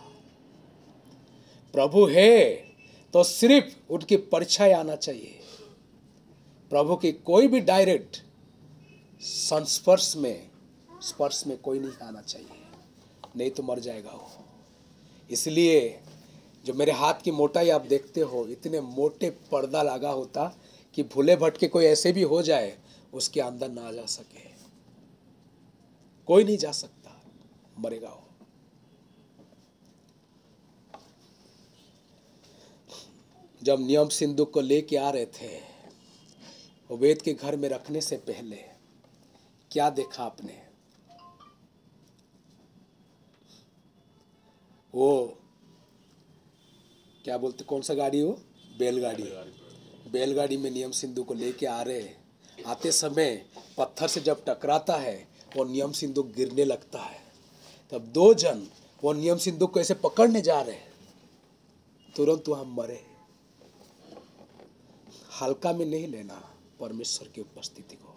प्रभु 1.74 2.06
है 2.06 2.40
तो 3.14 3.22
सिर्फ़ 3.24 3.92
उनकी 3.92 4.16
परछाई 4.32 4.72
आना 4.72 4.96
चाहिए। 4.96 5.38
प्रभु 6.70 6.96
की 6.96 7.12
कोई 7.12 7.48
भी 7.48 7.60
डायरेक्ट 7.60 8.22
संस्पर्श 9.20 10.14
में, 10.16 10.48
स्पर्श 11.02 11.42
में 11.46 11.56
कोई 11.58 11.78
नहीं 11.78 11.92
आना 12.02 12.20
चाहिए, 12.20 12.62
नहीं 13.36 13.50
तो 13.50 13.62
मर 13.62 13.78
जाएगा 13.78 14.10
वो। 14.10 14.30
इसलिए 15.30 15.98
जो 16.64 16.74
मेरे 16.74 16.92
हाथ 16.92 17.14
की 17.14 17.30
मोटाई 17.30 17.70
आप 17.70 17.86
देखते 17.86 18.20
हो, 18.20 18.46
इतने 18.46 18.80
मोटे 18.80 19.30
पर्दा 19.30 19.82
लगा 19.82 20.10
होता 20.10 20.54
कि 20.94 21.02
भूले 21.04 21.36
भटके 21.36 21.68
कोई 21.68 21.84
ऐसे 21.84 22.12
भी 22.12 22.22
हो 22.22 22.42
जाए, 22.42 22.76
उसके 23.12 23.40
अंदर 23.40 23.68
ना 23.68 23.92
जा 23.92 24.06
सके। 24.06 24.48
कोई 26.28 26.44
नहीं 26.44 26.58
जा 26.58 26.72
सकता, 26.72 27.20
मरेगा 27.78 28.08
वो। 28.08 28.19
जब 33.62 33.80
नियम 33.80 34.08
सिंधु 34.08 34.44
को 34.44 34.60
लेके 34.60 34.96
आ 34.96 35.10
रहे 35.10 35.26
थे 35.26 35.58
उबैद 36.90 37.22
के 37.22 37.32
घर 37.34 37.56
में 37.56 37.68
रखने 37.68 38.00
से 38.00 38.16
पहले, 38.16 38.56
क्या 39.70 39.90
देखा 39.90 40.24
आपने? 40.24 40.52
वो, 44.94 45.38
क्या 47.24 47.38
बोलते, 47.38 47.64
कौन 47.64 47.82
सा 47.82 47.94
गाड़ी 47.94 48.20
हो 48.20 48.30
बैलगाड़ी। 48.78 49.22
बैलगाड़ी 50.10 50.56
में 50.56 50.70
नियम 50.70 50.90
सिंधु 50.90 51.24
को 51.24 51.34
लेके 51.34 51.66
आ 51.66 51.82
रहे, 51.82 52.08
आते 52.66 52.92
समय 52.92 53.46
पत्थर 53.78 54.08
से 54.08 54.20
जब 54.20 54.44
टकराता 54.48 54.96
है, 54.96 55.28
वो 55.56 55.64
नियम 55.64 55.92
सिंधु 55.92 56.22
गिरने 56.22 56.64
लगता 56.64 56.98
है। 56.98 57.20
तब 57.92 58.06
दो 58.06 58.32
जन 58.34 58.66
वो 59.04 59.12
नियम 59.12 59.38
सिंधु 59.38 59.66
को 59.66 59.80
ऐसे 59.80 59.94
पकड़ने 59.94 60.40
जा 60.40 60.60
रहे 60.60 60.78
तुरंत 62.16 62.48
वहाँ 62.48 62.64
मरे। 62.64 63.09
हल्का 65.40 65.72
में 65.72 65.84
नहीं 65.86 66.06
लेना, 66.08 66.42
परमेश्वर 66.80 67.28
की 67.28 67.40
उपस्थिति 67.40 67.96
को। 67.96 68.14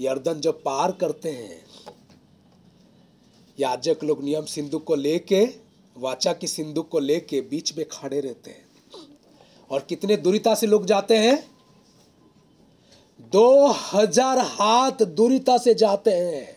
यर्दन 0.00 0.40
जब 0.40 0.62
पार 0.62 0.92
करते 0.92 1.30
हैं, 1.30 1.64
याजक 3.58 4.04
लोग 4.04 4.22
नियम 4.24 4.44
सिंधु 4.44 4.78
को 4.78 4.94
लेके, 4.94 5.44
वाचा 5.96 6.32
की 6.32 6.46
सिंधु 6.46 6.82
को 6.82 6.98
लेके 6.98 7.40
बीच 7.40 7.76
में 7.78 7.84
खड़े 7.88 8.20
रहते 8.20 8.50
हैं। 8.50 8.64
और 9.70 9.80
कितने 9.80 10.16
दूरिता 10.16 10.54
से 10.54 10.66
लोग 10.66 10.86
जाते 10.86 11.16
हैं? 11.16 11.38
दो 13.32 13.66
हज़ार 13.66 14.38
हाथ 14.38 15.02
दूरिता 15.04 15.58
से 15.58 15.74
जाते 15.74 16.10
हैं, 16.10 16.56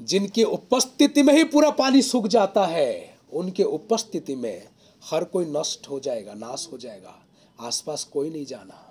जिनकी 0.00 0.44
उपस्थिति 0.44 1.22
में 1.22 1.34
ही 1.34 1.44
पूरा 1.44 1.70
पानी 1.70 2.02
सूख 2.02 2.26
जाता 2.26 2.66
है। 2.66 3.18
उनके 3.32 3.62
उपस्थिति 3.62 4.34
में 4.34 4.68
हर 5.10 5.24
कोई 5.24 5.44
नष्ट 5.44 5.88
हो 5.88 6.00
जाएगा, 6.00 6.34
नाश 6.34 6.68
हो 6.72 6.78
जाएगा, 6.78 7.26
आसपास 7.60 8.04
कोई 8.04 8.30
नहीं 8.30 8.46
जाना। 8.46 8.88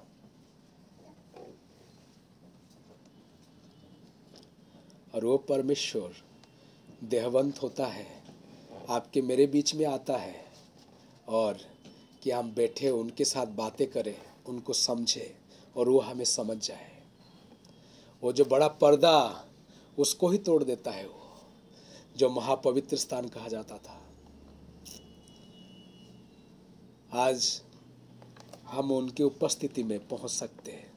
और 5.15 5.25
वो 5.25 5.37
परमेश्वर 5.37 6.13
देहवंत 7.03 7.61
होता 7.61 7.85
है, 7.85 8.23
आपके 8.89 9.21
मेरे 9.21 9.47
बीच 9.47 9.75
में 9.75 9.85
आता 9.85 10.17
है, 10.17 10.45
और 11.27 11.57
कि 12.23 12.31
हम 12.31 12.53
बैठे, 12.53 12.89
उनके 12.89 13.25
साथ 13.25 13.45
बातें 13.45 13.91
करें, 13.91 14.17
उनको 14.47 14.73
समझे, 14.73 15.37
और 15.77 15.89
वो 15.89 15.99
हमें 15.99 16.25
समझ 16.25 16.57
जाए। 16.67 17.03
वो 18.23 18.33
जो 18.33 18.45
बड़ा 18.45 18.67
पर्दा, 18.67 19.45
उसको 19.97 20.29
ही 20.29 20.37
तोड़ 20.37 20.63
देता 20.63 20.91
है 20.91 21.07
वो, 21.07 21.41
जो 22.17 22.29
महापवित्र 22.29 22.97
स्थान 22.97 23.27
कहा 23.27 23.47
जाता 23.47 23.77
था। 23.77 24.10
आज 27.13 27.61
हम 28.67 28.91
उनकी 28.91 29.23
उपस्थिति 29.23 29.83
में 29.83 30.07
पहुँच 30.07 30.31
सकते 30.31 30.71
हैं। 30.71 30.91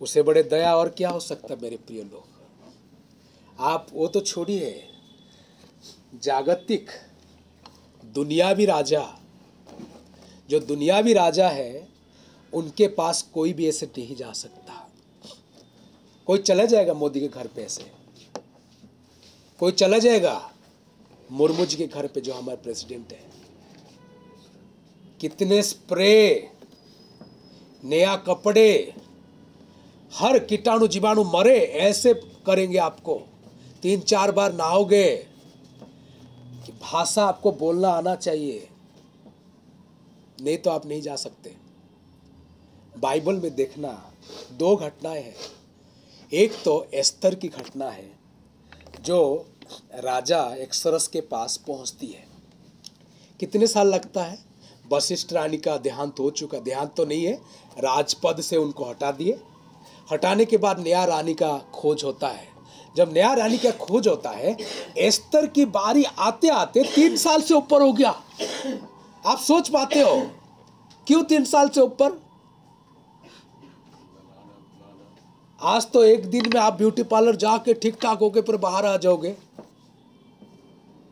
उसे 0.00 0.22
बड़े 0.22 0.42
दया 0.42 0.76
और 0.76 0.88
क्या 0.88 1.10
हो 1.10 1.20
सकता 1.20 1.56
मेरे 1.56 1.76
प्रिय 1.76 2.02
लोग? 2.02 2.24
आप 3.60 3.86
वो 3.92 4.08
तो 4.08 4.20
छोड़िए। 4.20 4.88
जागतिक 6.22 6.90
दुनियावी 8.04 8.64
राजा, 8.64 9.18
जो 10.50 10.60
दुनियावी 10.60 11.12
राजा 11.12 11.48
है, 11.48 11.88
उनके 12.52 12.88
पास 12.88 13.22
कोई 13.22 13.52
भी 13.52 13.68
ऐसे 13.68 13.86
नहीं 13.86 14.16
जा 14.16 14.32
सकता। 14.32 14.90
कोई 16.26 16.38
चला 16.38 16.64
जाएगा 16.64 16.94
मोदी 16.94 17.20
के 17.20 17.28
घर 17.28 17.46
पे 17.46 17.62
ऐसे? 17.62 17.92
कोई 19.58 19.72
चला 19.72 19.98
जाएगा 19.98 20.52
मुर्मू 21.30 21.66
जी 21.66 21.76
के 21.76 21.86
घर 21.86 22.06
पे 22.06 22.20
जो 22.20 22.34
हमारे 22.34 22.62
प्रेसिडेंट 22.62 23.12
है? 23.12 23.43
कितने 25.20 25.62
स्प्रे, 25.62 26.50
नया 27.84 28.16
कपड़े, 28.16 28.94
हर 30.14 30.38
कीटाणु 30.38 30.86
जीवाणु 30.86 31.24
मरे, 31.24 31.60
ऐसे 31.60 32.14
करेंगे 32.14 32.78
आपको। 32.78 33.20
तीन 33.82 34.00
चार 34.00 34.32
बार 34.32 34.52
नहाओगे, 34.52 35.16
कि 36.66 36.72
भाषा 36.72 37.24
आपको 37.24 37.52
बोलना 37.52 37.88
आना 37.88 38.14
चाहिए। 38.14 38.68
नहीं 40.40 40.58
तो 40.58 40.70
आप 40.70 40.86
नहीं 40.86 41.02
जा 41.02 41.16
सकते। 41.16 41.54
बाइबल 42.98 43.34
में 43.34 43.54
देखना, 43.54 44.12
दो 44.52 44.76
घटनाएँ 44.76 45.22
हैं। 45.22 45.36
एक 46.32 46.52
तो 46.64 46.86
एस्तर 46.94 47.34
की 47.34 47.48
घटना 47.48 47.90
है, 47.90 48.12
जो 49.00 49.46
राजा 49.94 50.54
एक्सरस 50.54 51.08
के 51.08 51.20
पास 51.20 51.56
पहुँचती 51.56 52.06
है। 52.06 52.26
कितने 53.40 53.66
साल 53.66 53.88
लगता 53.88 54.24
है? 54.24 54.53
वशिष्ठ 54.92 55.32
रानी 55.32 55.56
का 55.56 55.76
देहांत 55.76 56.20
हो 56.20 56.30
चुका, 56.30 56.58
देहांत 56.58 56.94
तो 56.96 57.04
नहीं 57.04 57.24
है, 57.24 57.34
राजपद 57.78 58.40
से 58.40 58.56
उनको 58.56 58.84
हटा 58.84 59.10
दिए। 59.12 59.38
हटाने 60.12 60.44
के 60.44 60.56
बाद 60.56 60.80
नया 60.80 61.04
रानी 61.04 61.34
का 61.34 61.56
खोज 61.74 62.04
होता 62.04 62.28
है। 62.28 62.48
जब 62.96 63.12
नया 63.12 63.32
रानी 63.34 63.58
का 63.58 63.70
खोज 63.70 64.08
होता 64.08 64.30
है, 64.30 64.56
एस्तर 64.98 65.46
की 65.46 65.64
बारी 65.66 66.04
आते 66.04 66.48
आते 66.48 66.82
तीन 66.84 67.16
साल 67.16 67.42
से 67.42 67.54
ऊपर 67.54 67.82
हो 67.82 67.92
गया। 67.92 68.10
आप 69.26 69.38
सोच 69.38 69.68
पाते 69.68 70.00
हो, 70.00 70.20
क्यों 71.06 71.22
तीन 71.22 71.44
साल 71.44 71.68
से 71.68 71.80
ऊपर? 71.80 72.20
आज 75.60 75.90
तो 75.92 76.04
एक 76.04 76.26
दिन 76.26 76.50
में 76.54 76.60
आप 76.60 76.72
ब्यूटी 76.72 77.02
पार्लर 77.02 77.36
जाके 77.36 77.74
ठीक 77.74 77.94
ठाक 77.94 78.18
होके 78.18 78.40
फिर 78.40 78.56
बाहर 78.56 78.86
आ 78.86 78.96
जाओगे। 78.96 79.34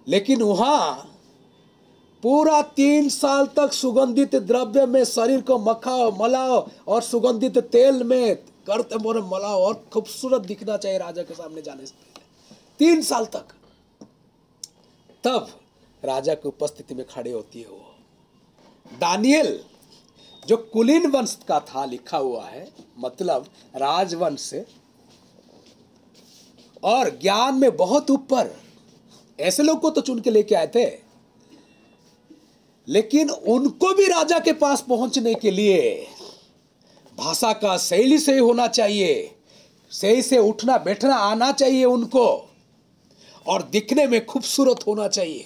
लेकिन 0.06 0.42
वहाँ 0.42 1.08
पूरा 2.22 2.62
तीन 2.62 3.08
साल 3.08 3.46
तक 3.46 3.72
सुगंधित 3.72 4.37
द्रव्य 4.37 4.87
में 4.87 5.04
शरीर 5.04 5.40
को 5.40 5.58
मखाओ 5.58 6.16
मलाओ 6.16 6.68
और 6.88 7.02
सुगंधित 7.02 7.58
तेल 7.58 8.04
में 8.04 8.37
करते 8.37 8.96
मोरे 8.96 9.20
मलाओ 9.20 9.62
और 9.62 9.87
खूबसूरत 9.92 10.42
दिखना 10.42 10.76
चाहिए 10.76 10.98
राजा 10.98 11.22
के 11.22 11.35
सामने 11.35 11.62
जाने 11.62 11.87
से 11.87 11.92
पहले। 11.92 12.56
तीन 12.78 13.02
साल 13.02 13.24
तक। 13.24 13.44
तब 15.24 15.48
राजा 16.04 16.35
की 16.35 16.48
उपस्थिति 16.48 16.94
में 16.94 17.06
खड़े 17.06 17.32
होती 17.32 17.61
है 17.61 17.68
वो। 17.68 17.94
दानियल, 19.00 19.64
जो 20.48 20.56
कुलीन 20.56 21.06
वंश 21.06 21.38
का 21.48 21.61
था, 21.61 21.85
लिखा 21.85 22.18
हुआ 22.18 22.44
है 22.44 22.72
मतलब 22.98 23.46
राजवंश 23.76 24.40
से, 24.40 24.66
और 26.85 27.11
ज्ञान 27.11 27.54
में 27.54 27.76
बहुत 27.76 28.11
ऊपर। 28.11 28.56
ऐसे 29.40 29.62
लोग 29.62 29.80
को 29.80 29.90
तो 29.90 30.00
चुन 30.00 30.20
के 30.20 30.30
लेके 30.30 30.54
आए 30.54 30.66
थे। 30.66 31.02
लेकिन 32.88 33.31
उनको 33.31 33.92
भी 33.95 34.07
राजा 34.07 34.38
के 34.38 34.53
पास 34.53 34.81
पहुँचने 34.88 35.35
के 35.35 35.51
लिए 35.51 36.07
भाषा 37.18 37.53
का 37.53 37.77
शैली 37.79 38.18
सही 38.18 38.38
होना 38.38 38.66
चाहिए, 38.66 39.35
सही 39.90 40.23
से 40.23 40.38
उठना, 40.38 40.79
बैठना, 40.79 41.16
आना 41.16 41.51
चाहिए 41.53 41.85
उनको 41.85 42.27
और 43.47 43.62
दिखने 43.62 44.07
में 44.07 44.25
खूबसूरत 44.27 44.87
होना 44.87 45.09
चाहिए। 45.09 45.45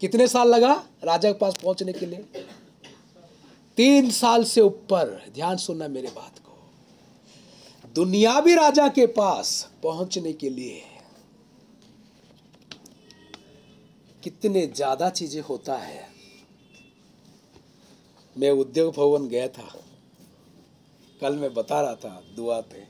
कितने 0.00 0.26
साल 0.28 0.48
लगा 0.48 0.72
राजा 1.04 1.30
के 1.32 1.38
पास 1.38 1.54
पहुँचने 1.62 1.92
के 1.92 2.06
लिए? 2.06 2.44
तीन 3.78 4.10
साल 4.10 4.44
से 4.44 4.60
ऊपर। 4.60 5.30
ध्यान 5.34 5.56
सुनना 5.56 5.88
मेरे 5.88 6.08
बात 6.08 6.38
को। 6.38 6.56
दुनियावी 7.94 8.54
राजा 8.54 8.88
के 8.88 9.06
पास 9.06 9.68
पहुँचने 9.82 10.32
के 10.32 10.50
लिए 10.50 10.82
कितने 14.22 14.66
ज़्यादा 14.66 15.08
चीज़ें 15.10 15.42
होता 15.42 15.76
है। 15.76 16.07
मैं 18.38 18.50
उद्योग 18.52 18.94
भवन 18.94 19.26
गया 19.28 19.46
था। 19.48 19.68
कल 21.20 21.36
मैं 21.36 21.52
बता 21.54 21.80
रहा 21.80 21.94
था 21.94 22.22
दुआ 22.36 22.60
पे। 22.62 22.82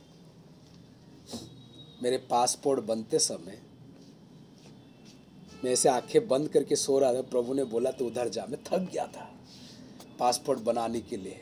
मेरे 2.03 2.17
पासपोर्ट 2.31 2.81
बनते 2.81 3.19
समय 3.19 3.59
मैं 5.65 5.73
ऐसे 5.73 5.89
आँखें 5.89 6.27
बंद 6.29 6.49
करके 6.49 6.77
सो 6.77 6.99
रहा 6.99 7.15
था। 7.15 7.23
प्रभु 7.23 7.55
ने 7.55 7.65
बोला 7.65 7.91
तो 7.91 8.07
उधर 8.07 8.29
जा। 8.29 8.47
मैं 8.47 8.59
थक 8.65 8.91
गया 8.93 9.07
था 9.07 9.29
पासपोर्ट 10.19 10.61
बनाने 10.61 11.01
के 11.01 11.17
लिए। 11.17 11.41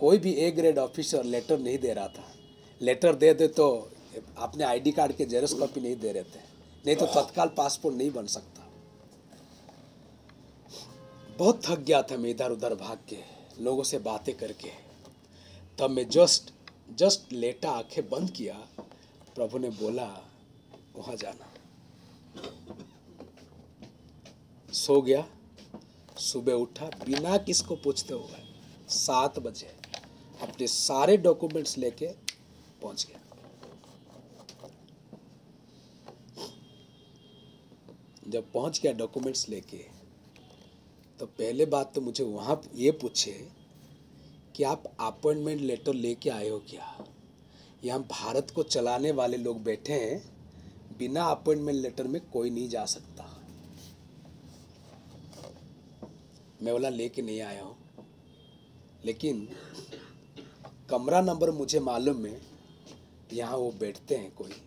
कोई 0.00 0.18
भी 0.18 0.32
ए 0.34 0.50
ग्रेड 0.50 0.78
ऑफिसर 0.78 1.24
लेटर 1.24 1.58
नहीं 1.58 1.78
दे 1.78 1.92
रहा 1.92 2.08
था। 2.08 2.24
लेटर 2.80 3.14
दे 3.14 3.32
दे 3.34 3.48
तो 3.48 3.68
अपने 4.38 4.64
आईडी 4.64 4.92
कार्ड 4.92 5.12
के 5.12 5.24
जेरस 5.24 5.52
कॉपी 5.54 5.80
नहीं 5.80 5.96
दे 5.96 6.12
रहे 6.12 6.22
थे। 6.24 6.40
नहीं 6.86 6.96
तो 6.96 7.06
तत्काल 7.06 7.48
पासपोर्ट 7.56 7.96
नहीं 7.96 8.10
बन 8.10 8.26
सकता। 8.26 8.51
बहुत 11.38 11.60
थक 11.66 11.78
गया 11.78 12.02
था 12.02 12.16
मैं 12.16 12.30
इधर 12.30 12.50
उधर 12.50 12.74
भाग 12.74 12.98
के, 13.08 13.16
लोगों 13.60 13.82
से 13.82 13.98
बातें 13.98 14.34
करके। 14.36 14.70
तब 15.78 15.90
मैं 15.90 16.08
जस्ट 16.08 16.52
जस्ट 16.98 17.32
लेटा 17.32 17.70
आँखें 17.70 18.08
बंद 18.08 18.30
किया, 18.30 18.54
प्रभु 19.34 19.58
ने 19.58 19.70
बोला, 19.70 20.06
वहाँ 20.96 21.16
जाना। 21.16 21.48
सो 24.72 25.00
गया। 25.02 25.24
सुबह 26.18 26.52
उठा, 26.52 26.86
बिना 27.06 27.36
किसको 27.36 27.76
पूछते 27.76 28.14
हुए 28.14 28.42
सात 28.88 29.38
बजे 29.38 29.70
अपने 30.42 30.66
सारे 30.66 31.16
डॉक्यूमेंट्स 31.16 31.76
लेके 31.78 32.06
पहुँच 32.82 33.06
गया। 33.06 33.20
जब 38.28 38.52
पहुँच 38.52 38.80
गया 38.82 38.92
डॉक्यूमेंट्स 38.92 39.48
लेके 39.48 39.84
तो 41.22 41.26
पहले 41.26 41.66
बात 41.66 41.94
तो 41.94 42.00
मुझे 42.00 42.24
वहाँ 42.24 42.62
ये 42.74 42.90
पूछे 42.90 43.48
कि 44.56 44.62
आप 44.62 44.82
अपॉइंटमेंट 45.00 45.60
लेटर 45.60 45.94
लेके 45.94 46.30
आए 46.30 46.48
हो 46.48 46.58
क्या? 46.58 47.04
यहाँ 47.84 48.00
भारत 48.00 48.52
को 48.54 48.62
चलाने 48.62 49.10
वाले 49.10 49.36
लोग 49.36 49.62
बैठे 49.62 49.92
हैं, 49.92 50.32
बिना 50.98 51.24
अपॉइंटमेंट 51.24 51.78
लेटर 51.78 52.06
में 52.06 52.20
कोई 52.30 52.50
नहीं 52.50 52.68
जा 52.68 52.84
सकता। 52.84 53.42
मैं 56.62 56.74
बोला, 56.74 56.88
लेके 56.88 57.22
नहीं 57.22 57.40
आया 57.40 57.62
हूँ। 57.62 57.76
लेकिन 59.04 59.48
कमरा 60.90 61.20
नंबर 61.20 61.50
मुझे 61.50 61.80
मालूम 61.80 62.26
है, 62.26 62.40
यहाँ 63.32 63.56
वो 63.56 63.72
बैठते 63.72 64.16
हैं 64.16 64.34
कोई। 64.34 64.62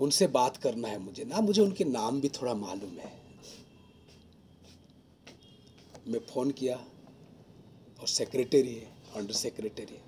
उनसे 0.00 0.26
बात 0.26 0.56
करना 0.56 0.88
है 0.88 0.98
मुझे। 0.98 1.24
ना, 1.24 1.40
मुझे 1.40 1.62
उनके 1.62 1.84
नाम 1.84 2.20
भी 2.20 2.28
थोड़ा 2.28 2.54
मालूम 2.54 2.98
है। 2.98 3.23
मैं 6.08 6.18
फ़ोन 6.18 6.50
किया 6.50 6.76
और 8.00 8.08
सेक्रेटरी 8.08 8.74
है 8.74 8.92
अंडर 9.16 9.32
सेक्रेटरी 9.32 9.94
है। 9.94 10.02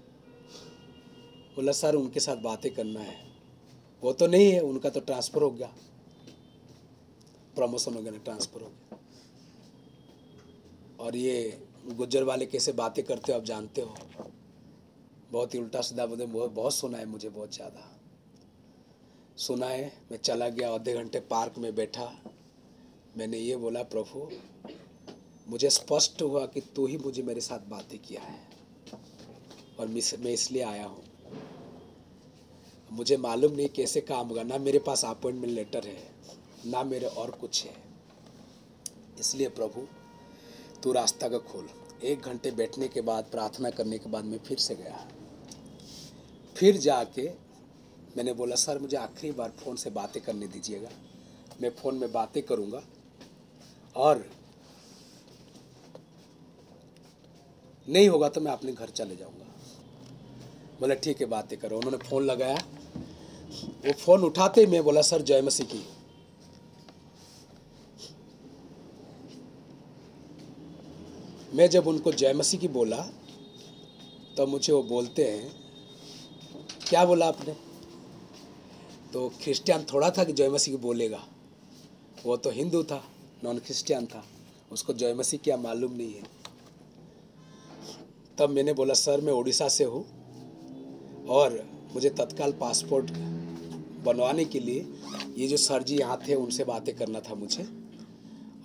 बोला, 1.56 1.72
सर, 1.72 1.94
उनके 1.94 2.20
साथ 2.20 2.36
बातें 2.36 2.74
करना 2.74 3.00
है। 3.00 3.16
वो 4.02 4.12
तो 4.12 4.26
नहीं 4.26 4.50
है, 4.52 4.60
उनका 4.60 4.90
तो 4.90 5.00
ट्रांसफ़र 5.00 5.42
हो 5.42 5.50
गया। 5.50 5.66
प्रमोशन 7.56 7.94
हो 7.94 8.02
गया 8.02 8.18
ट्रांसफ़र 8.18 8.62
हो 8.62 8.68
गया। 8.68 8.98
और 11.00 11.16
ये 11.16 11.60
गुज्जर 11.86 12.22
वाले 12.22 12.46
कैसे 12.46 12.72
बातें 12.72 13.04
करते 13.04 13.32
हो, 13.32 13.38
आप 13.38 13.44
जानते 13.44 13.80
हो? 13.80 13.96
बहुत 15.32 15.54
ही 15.54 15.58
उल्टा 15.58 15.80
सीधा 15.80 16.06
बहुत 16.06 16.50
बहुत 16.52 16.74
सुना 16.74 16.98
है 16.98 17.06
मुझे, 17.06 17.28
बहुत 17.28 17.54
ज़्यादा। 17.54 17.92
सुना 19.36 19.66
है, 19.66 19.92
मैं 20.10 20.18
चला 20.18 20.48
गया, 20.48 20.70
आधे 20.70 20.94
घंटे 20.94 21.20
पार्क 21.20 21.58
में 21.58 21.74
बैठा। 21.74 22.12
मैंने 23.16 23.38
ये 23.38 23.56
बोला, 23.56 23.82
प्रभु 23.82 24.28
मुझे 25.48 25.70
स्पष्ट 25.70 26.22
हुआ 26.22 26.46
कि 26.46 26.60
तू 26.60 26.86
ही 26.86 26.96
मुझे 26.98 27.22
मेरे 27.22 27.40
साथ 27.40 27.68
बातें 27.68 27.98
किया 27.98 28.22
है। 28.22 28.38
और 29.80 29.86
मैं 29.88 30.30
इसलिए 30.30 30.62
आया 30.62 30.86
हूँ। 30.86 31.04
मुझे 32.92 33.16
मालूम 33.16 33.52
नहीं 33.52 33.68
कैसे 33.68 34.00
काम 34.00 34.28
होगा। 34.28 34.42
ना 34.42 34.58
मेरे 34.58 34.78
पास 34.78 35.04
अपॉइंटमेंट 35.04 35.52
लेटर 35.52 35.86
है, 35.86 36.14
ना 36.66 36.82
मेरे 36.84 37.06
और 37.06 37.30
कुछ 37.30 37.64
है। 37.64 37.74
इसलिए 39.20 39.48
प्रभु, 39.48 39.86
तू 40.82 40.92
रास्ता 40.92 41.28
का 41.28 41.38
खोल। 41.38 41.68
एक 42.04 42.20
घंटे 42.20 42.50
बैठने 42.50 42.88
के 42.88 43.00
बाद, 43.00 43.24
प्रार्थना 43.24 43.70
करने 43.70 43.98
के 43.98 44.10
बाद 44.10 44.24
मैं 44.24 44.38
फिर 44.38 44.58
से 44.58 44.74
गया। 44.74 45.08
फिर 46.56 46.76
जाके 46.76 47.28
मैंने 48.16 48.32
बोला, 48.32 48.56
सर, 48.56 48.78
मुझे 48.78 48.96
आखिरी 48.96 49.32
बार 49.32 49.50
फ़ोन 49.50 49.76
से 49.76 49.90
बातें 49.90 50.22
करने 50.22 50.46
दीजिएगा। 50.46 50.90
मैं 51.60 51.70
फ़ोन 51.70 51.94
में 51.94 52.12
बातें 52.12 52.42
करूँगा 52.42 52.82
और 53.96 54.30
नहीं 57.88 58.08
होगा 58.08 58.28
तो 58.28 58.40
मैं 58.40 58.52
अपने 58.52 58.72
घर 58.72 58.88
चले 58.90 59.16
जाऊँगा। 59.16 59.44
बोला, 60.80 60.94
ठीक 60.94 61.20
है, 61.20 61.26
बातें 61.26 61.58
करो। 61.58 61.76
उन्होंने 61.76 61.98
फ़ोन 61.98 62.24
लगाया। 62.24 62.56
वो 63.86 63.92
फ़ोन 63.92 64.24
उठाते 64.24 64.60
ही 64.60 64.66
मैं 64.66 64.82
बोला, 64.84 65.02
सर, 65.02 65.22
जय 65.22 65.42
मसीह 65.42 65.66
की। 65.66 65.84
मैं 71.54 71.68
जब 71.70 71.86
उनको 71.86 72.12
जय 72.12 72.32
मसीह 72.32 72.60
की 72.60 72.68
बोला 72.68 72.96
तो 74.36 74.46
मुझे 74.46 74.72
वो 74.72 74.82
बोलते 74.82 75.24
हैं, 75.24 75.50
क्या 76.88 77.04
बोला 77.04 77.26
आपने? 77.26 77.54
तो 79.12 79.28
क्रिश्चियन 79.42 79.84
थोड़ा 79.92 80.10
था 80.10 80.24
कि 80.24 80.32
जय 80.32 80.48
मसीह 80.48 80.74
की 80.74 80.80
बोलेगा। 80.82 81.22
वो 82.24 82.36
तो 82.36 82.50
हिंदू 82.50 82.82
था 82.82 83.02
नॉन 83.44 83.58
क्रिश्चियन 83.58 84.06
था। 84.06 84.24
उसको 84.72 84.92
जय 84.92 85.14
मसीह 85.14 85.40
क्या 85.44 85.56
मालूम 85.56 85.92
नहीं 85.92 86.14
है। 86.14 86.22
तब 88.38 88.50
मैंने 88.50 88.72
बोला, 88.72 88.94
सर, 88.94 89.20
मैं 89.20 89.32
उड़ीसा 89.32 89.68
से 89.68 89.84
हूँ 89.84 90.04
और 91.28 91.62
मुझे 91.94 92.10
तत्काल 92.10 92.52
पासपोर्ट 92.60 93.10
बनवाने 94.04 94.44
के 94.44 94.60
लिए 94.60 94.86
ये 95.36 95.46
जो 95.48 95.56
सर 95.56 95.82
जी 95.82 95.96
यहाँ 95.98 96.20
थे, 96.28 96.34
उनसे 96.34 96.64
बातें 96.64 96.94
करना 96.96 97.20
था 97.20 97.34
मुझे 97.34 97.62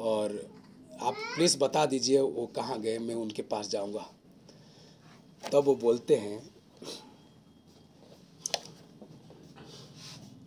और 0.01 0.39
आप 1.01 1.13
प्लीज़ 1.35 1.57
बता 1.57 1.85
दीजिए 1.85 2.19
वो 2.19 2.45
कहाँ 2.55 2.79
गए, 2.81 2.97
मैं 2.99 3.15
उनके 3.15 3.41
पास 3.43 3.69
जाऊँगा। 3.69 4.05
तब 5.43 5.63
वो 5.65 5.75
बोलते 5.75 6.15
हैं, 6.15 6.41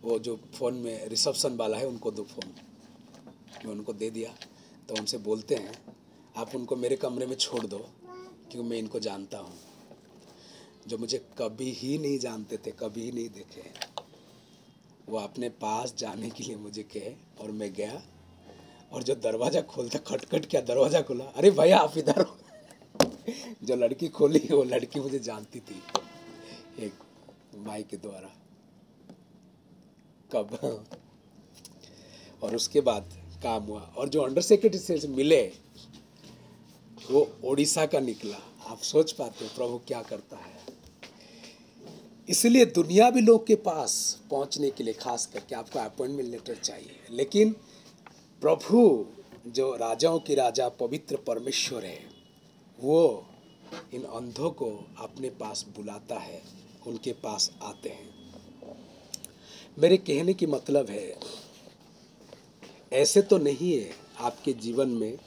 वो 0.03 0.17
जो 0.19 0.35
फ़ोन 0.55 0.73
में 0.75 1.07
रिसेप्शन 1.09 1.55
वाला 1.57 1.77
है, 1.77 1.87
उनको 1.87 2.11
दो 2.11 2.23
फ़ोन, 2.23 2.53
मैं 3.65 3.71
उनको 3.71 3.93
दे 3.93 4.09
दिया। 4.09 4.29
तो 4.89 4.95
उनसे 4.95 5.17
बोलते 5.17 5.55
हैं, 5.55 5.73
आप 6.37 6.55
उनको 6.55 6.75
मेरे 6.75 6.95
कमरे 6.95 7.25
में 7.25 7.35
छोड़ 7.35 7.65
दो 7.65 7.85
क्योंकि 8.55 8.69
मैं 8.69 8.77
इनको 8.77 8.99
जानता 8.99 9.37
हूँ। 9.37 9.57
जो 10.87 10.97
मुझे 10.97 11.17
कभी 11.37 11.71
ही 11.71 11.97
नहीं 11.97 12.19
जानते 12.19 12.57
थे, 12.57 12.71
कभी 12.71 13.01
ही 13.01 13.11
नहीं 13.11 13.29
देखे 13.29 13.63
वो 15.09 15.17
अपने 15.17 15.49
पास 15.49 15.95
जाने 15.97 16.29
के 16.29 16.43
लिए 16.43 16.55
मुझे 16.55 16.83
कहे 16.83 17.13
और 17.41 17.51
मैं 17.51 17.73
गया 17.73 18.01
और 18.91 19.03
जो 19.03 19.15
दरवाज़ा 19.15 19.61
खोलता, 19.61 19.99
खटखट 19.99 20.45
क्या, 20.45 20.61
दरवाज़ा 20.61 21.01
खोला। 21.01 21.25
अरे 21.25 21.51
भैया, 21.51 21.77
आप 21.77 21.97
इधर 21.97 22.21
हो। 22.21 22.37
जो 23.63 23.75
लड़की 23.75 24.07
खोली, 24.07 24.39
वो 24.39 24.63
लड़की 24.63 24.99
मुझे 24.99 25.19
जानती 25.19 25.59
थी 25.59 25.81
एक 26.79 26.93
माई 27.55 27.83
के 27.83 27.97
द्वारा। 27.97 28.31
कब? 30.31 30.85
और 32.43 32.55
उसके 32.55 32.81
बाद 32.81 33.23
काम 33.43 33.63
हुआ। 33.63 33.81
और 33.81 34.09
जो 34.09 34.21
अंडर 34.21 34.41
सेक्रेटरी 34.41 34.79
से 34.79 35.07
मिले 35.07 35.64
वो 37.11 37.27
ओडिशा 37.43 37.85
का 37.85 37.99
निकला। 37.99 38.37
आप 38.67 38.79
सोच 38.79 39.11
पाते 39.11 39.45
हो 39.45 39.51
प्रभु 39.55 39.77
क्या 39.87 40.01
करता 40.01 40.37
है। 40.37 40.63
इसलिए 42.29 42.65
दुनियावी 42.65 43.21
लोग 43.21 43.45
के 43.47 43.55
पास 43.55 44.21
पहुँचने 44.31 44.69
के 44.69 44.83
लिए 44.83 44.93
खास 44.93 45.25
करके 45.25 45.55
आपको 45.55 45.79
अपॉइंटमेंट 45.79 46.29
लेटर 46.29 46.55
चाहिए। 46.55 46.99
लेकिन 47.11 47.51
प्रभु 48.41 49.05
जो 49.47 49.75
राजाओं 49.75 50.19
के 50.19 50.35
राजा, 50.35 50.69
पवित्र 50.69 51.15
परमेश्वर 51.15 51.85
है, 51.85 51.99
वो 52.79 53.25
इन 53.93 54.03
अंधों 54.03 54.49
को 54.51 54.87
अपने 54.97 55.29
पास 55.29 55.65
बुलाता 55.77 56.15
है, 56.15 56.41
उनके 56.87 57.13
पास 57.13 57.51
आते 57.61 57.89
हैं। 57.89 58.13
मेरे 59.79 59.97
कहने 59.97 60.33
की 60.33 60.45
मतलब 60.45 60.89
है, 60.89 61.19
ऐसे 62.93 63.21
तो 63.21 63.37
नहीं 63.37 63.73
है 63.77 63.91
आपके 64.19 64.53
जीवन 64.53 64.89
में 64.89 65.17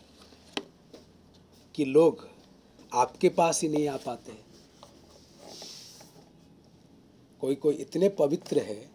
कि 1.78 1.84
लोग 1.84 2.26
आपके 2.92 3.28
पास 3.28 3.62
ही 3.62 3.68
नहीं 3.68 3.88
आ 3.88 3.96
पाते। 3.96 4.32
कोई 7.40 7.54
कोई 7.54 7.74
इतने 7.74 8.08
पवित्र 8.08 8.58
है, 8.58 8.90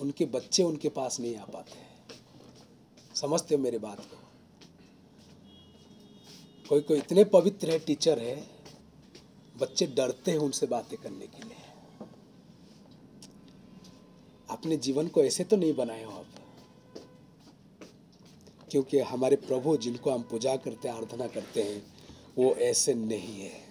उनके 0.00 0.24
बच्चे 0.26 0.62
उनके 0.62 0.88
पास 0.88 1.20
नहीं 1.20 1.36
आ 1.36 1.44
पाते 1.44 1.80
समझते 3.16 3.54
हो 3.54 3.60
मेरे 3.60 3.78
बात 3.78 4.00
को? 4.00 4.16
कोई 6.68 6.80
कोई 6.80 6.98
इतने 6.98 7.24
पवित्र 7.24 7.70
है, 7.70 7.78
टीचर 7.78 8.18
है, 8.18 8.36
बच्चे 9.56 9.86
डरते 9.86 10.30
हैं 10.30 10.38
उनसे 10.38 10.66
बातें 10.66 10.98
करने 10.98 11.26
के 11.26 11.42
लिए। 11.42 11.56
अपने 14.50 14.76
जीवन 14.76 15.08
को 15.08 15.24
ऐसे 15.24 15.44
तो 15.44 15.56
नहीं 15.56 15.74
बनाए 15.74 16.04
हो 16.04 16.12
आप? 16.12 16.41
क्योंकि 18.72 18.98
हमारे 18.98 19.36
प्रभु 19.36 19.76
जिनको 19.76 20.10
हम 20.10 20.22
पूजा 20.22 20.56
करते 20.56 20.88
हैं, 20.88 20.94
आराधना 20.94 21.26
करते 21.26 21.62
हैं, 21.62 21.94
वो 22.38 22.54
ऐसे 22.54 22.94
नहीं 22.94 23.40
है। 23.40 23.64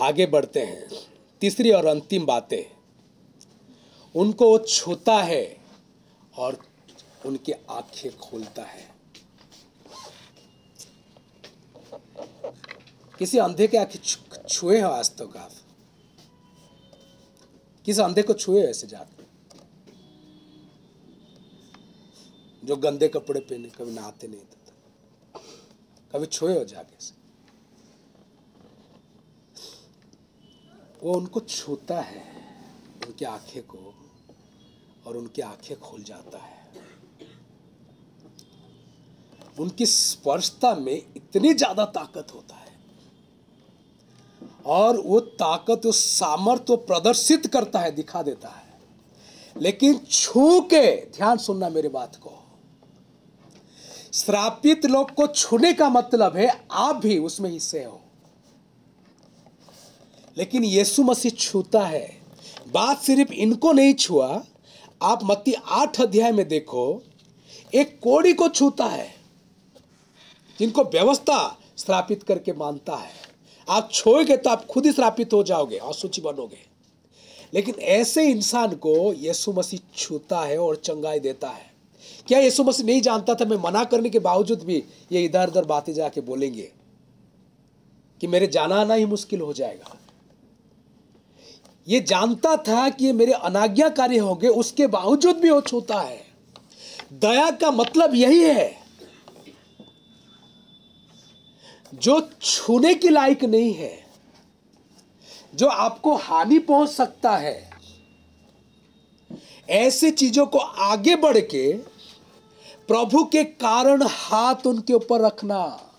आगे 0.00 0.26
बढ़ते 0.26 0.60
हैं। 0.60 0.88
तीसरी 1.40 1.70
और 1.70 1.86
अंतिम 1.86 2.26
बातें। 2.26 2.76
उनको 4.16 4.50
वो 4.50 4.58
छूता 4.58 5.22
है 5.22 5.56
और 6.36 6.58
उनकी 7.26 7.52
आँखें 7.52 8.18
खोलता 8.18 8.62
है। 8.62 8.90
किसी 13.18 13.38
अंधे 13.38 13.68
के 13.68 13.78
आँखें 13.78 14.00
छुए 14.48 14.80
हो 14.80 14.88
आज 14.88 15.10
तक 15.10 15.36
आप 15.36 15.50
किस 17.84 18.00
अंधे 18.00 18.22
को 18.22 18.32
छुए 18.32 18.62
ऐसे 18.62 18.86
जाके 18.86 19.21
जो 22.64 22.76
गंदे 22.76 23.08
कपड़े 23.08 23.40
पहने, 23.40 23.68
कभी 23.68 23.92
नहाते 23.92 24.28
नहीं 24.28 24.40
थे 24.40 24.60
कभी 26.14 26.26
छुए 26.26 26.58
हो 26.58 26.64
जाके 26.64 27.04
से। 27.04 27.14
वो 31.02 31.14
उनको 31.14 31.40
छूता 31.40 32.00
है, 32.00 32.24
उनकी 33.06 33.24
आँखें 33.24 33.62
को, 33.62 33.94
और 35.06 35.16
उनकी 35.16 35.42
आँखें 35.42 35.80
खुल 35.80 36.02
जाता 36.02 36.38
है। 36.38 36.60
उनकी 39.60 39.86
स्पर्शता 39.86 40.74
में 40.74 40.94
इतनी 41.16 41.54
ज़्यादा 41.54 41.84
ताकत 41.84 42.26
होता 42.34 42.54
है। 42.56 42.76
और 44.66 45.00
वो 45.00 45.20
ताकत 45.20 45.86
उस 45.86 46.04
सामर्थ्य 46.10 46.64
को 46.66 46.76
प्रदर्शित 46.76 47.46
करता 47.46 47.78
है, 47.78 47.90
दिखा 47.90 48.22
देता 48.22 48.48
है। 48.48 48.70
लेकिन 49.56 49.98
छू 50.10 50.60
के, 50.60 51.06
ध्यान 51.06 51.38
सुनना 51.38 51.68
मेरी 51.68 51.88
बात 51.88 52.16
को 52.16 52.41
श्रापित 54.14 54.86
लोग 54.86 55.10
को 55.10 55.26
छूने 55.26 55.72
का 55.72 55.88
मतलब 55.88 56.36
है, 56.36 56.64
आप 56.72 56.96
भी 56.96 57.18
उसमें 57.18 57.50
हिस्से 57.50 57.84
हो। 57.84 58.00
लेकिन 60.38 60.64
यीशु 60.64 61.02
मसीह 61.02 61.30
छूता 61.30 61.86
है। 61.86 62.22
बात 62.72 63.02
सिर्फ़ 63.02 63.32
इनको 63.32 63.72
नहीं 63.72 63.94
छुआ, 63.94 64.44
आप 65.02 65.20
मत्ती 65.24 65.52
आठ 65.52 66.00
अध्याय 66.00 66.32
में 66.32 66.48
देखो, 66.48 67.02
एक 67.74 68.00
कोड़ी 68.02 68.32
को 68.32 68.48
छूता 68.48 68.84
है, 68.84 69.14
जिनको 70.58 70.82
व्यवस्था 70.82 71.58
श्रापित 71.78 72.22
करके 72.22 72.52
मानता 72.52 72.96
है। 72.96 73.12
आप 73.68 73.88
छोएगे 73.92 74.36
तो 74.36 74.50
आप 74.50 74.66
खुद 74.66 74.86
ही 74.86 74.92
श्रापित 74.92 75.32
हो 75.32 75.42
जाओगे 75.42 75.78
असुचि 75.78 76.20
बनोगे। 76.20 76.66
लेकिन 77.54 77.74
ऐसे 77.74 78.30
इंसान 78.30 78.74
को 78.74 79.12
यीशु 79.12 79.52
मसीह 79.52 79.80
छूता 79.96 80.40
है 80.40 80.58
और 80.58 80.76
चंगाई 80.76 81.20
देता 81.20 81.48
है। 81.48 81.71
क्या 82.26 82.38
यीशु 82.38 82.64
मसीह 82.64 82.86
नहीं 82.86 83.00
जानता 83.02 83.34
था? 83.34 83.44
मैं 83.44 83.56
मना 83.56 83.84
करने 83.84 84.10
के 84.10 84.18
बावजूद 84.18 84.62
भी 84.62 84.82
ये 85.12 85.24
इधर 85.24 85.48
उधर 85.48 85.64
बातें 85.64 85.92
जाके 85.92 86.20
बोलेंगे 86.20 86.70
कि 88.20 88.26
मेरे 88.26 88.46
जाना 88.46 88.76
आना 88.76 88.94
ही 88.94 89.04
मुश्किल 89.06 89.40
हो 89.40 89.52
जाएगा। 89.52 89.96
ये 91.86 92.00
जानता 92.00 92.56
था 92.58 92.88
कि 92.88 93.04
ये 93.04 93.12
मेरे 93.12 93.32
अनाज्ञाकारी 93.32 94.18
होंगे, 94.18 94.48
उसके 94.48 94.86
बावजूद 94.86 95.36
भी 95.36 95.50
वो 95.50 95.60
छूता 95.60 96.00
है। 96.00 96.20
दया 97.14 97.50
का 97.52 97.70
मतलब 97.70 98.14
यही 98.14 98.40
है, 98.40 98.70
जो 101.94 102.20
छूने 102.42 102.94
के 102.94 103.08
लायक 103.08 103.44
नहीं 103.44 103.72
है, 103.74 103.98
जो 105.54 105.66
आपको 105.66 106.14
हानि 106.16 106.58
पहुँच 106.60 106.88
सकता 106.88 107.36
है, 107.36 107.70
ऐसे 109.68 110.10
चीज़ों 110.12 110.46
को 110.46 110.58
आगे 110.58 111.16
बढ़ 111.16 111.38
के 111.46 111.72
प्रभु 112.92 113.24
के 113.24 113.44
कारण 113.44 114.02
हाथ 114.02 114.66
उनके 114.66 114.92
ऊपर 114.92 115.20
रखना। 115.20 115.90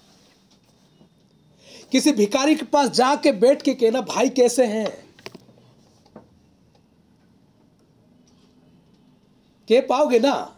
किसी 1.92 2.12
भिखारी 2.12 2.56
के 2.56 2.66
पास 2.66 2.90
जाके 2.90 3.32
बैठ 3.32 3.62
के 3.62 3.74
कहना, 3.74 4.02
भाई 4.02 4.30
कैसे 4.30 4.66
हैं? 4.66 5.16
कह 9.70 9.82
पाओगे 9.82 10.20
ना? 10.20 10.58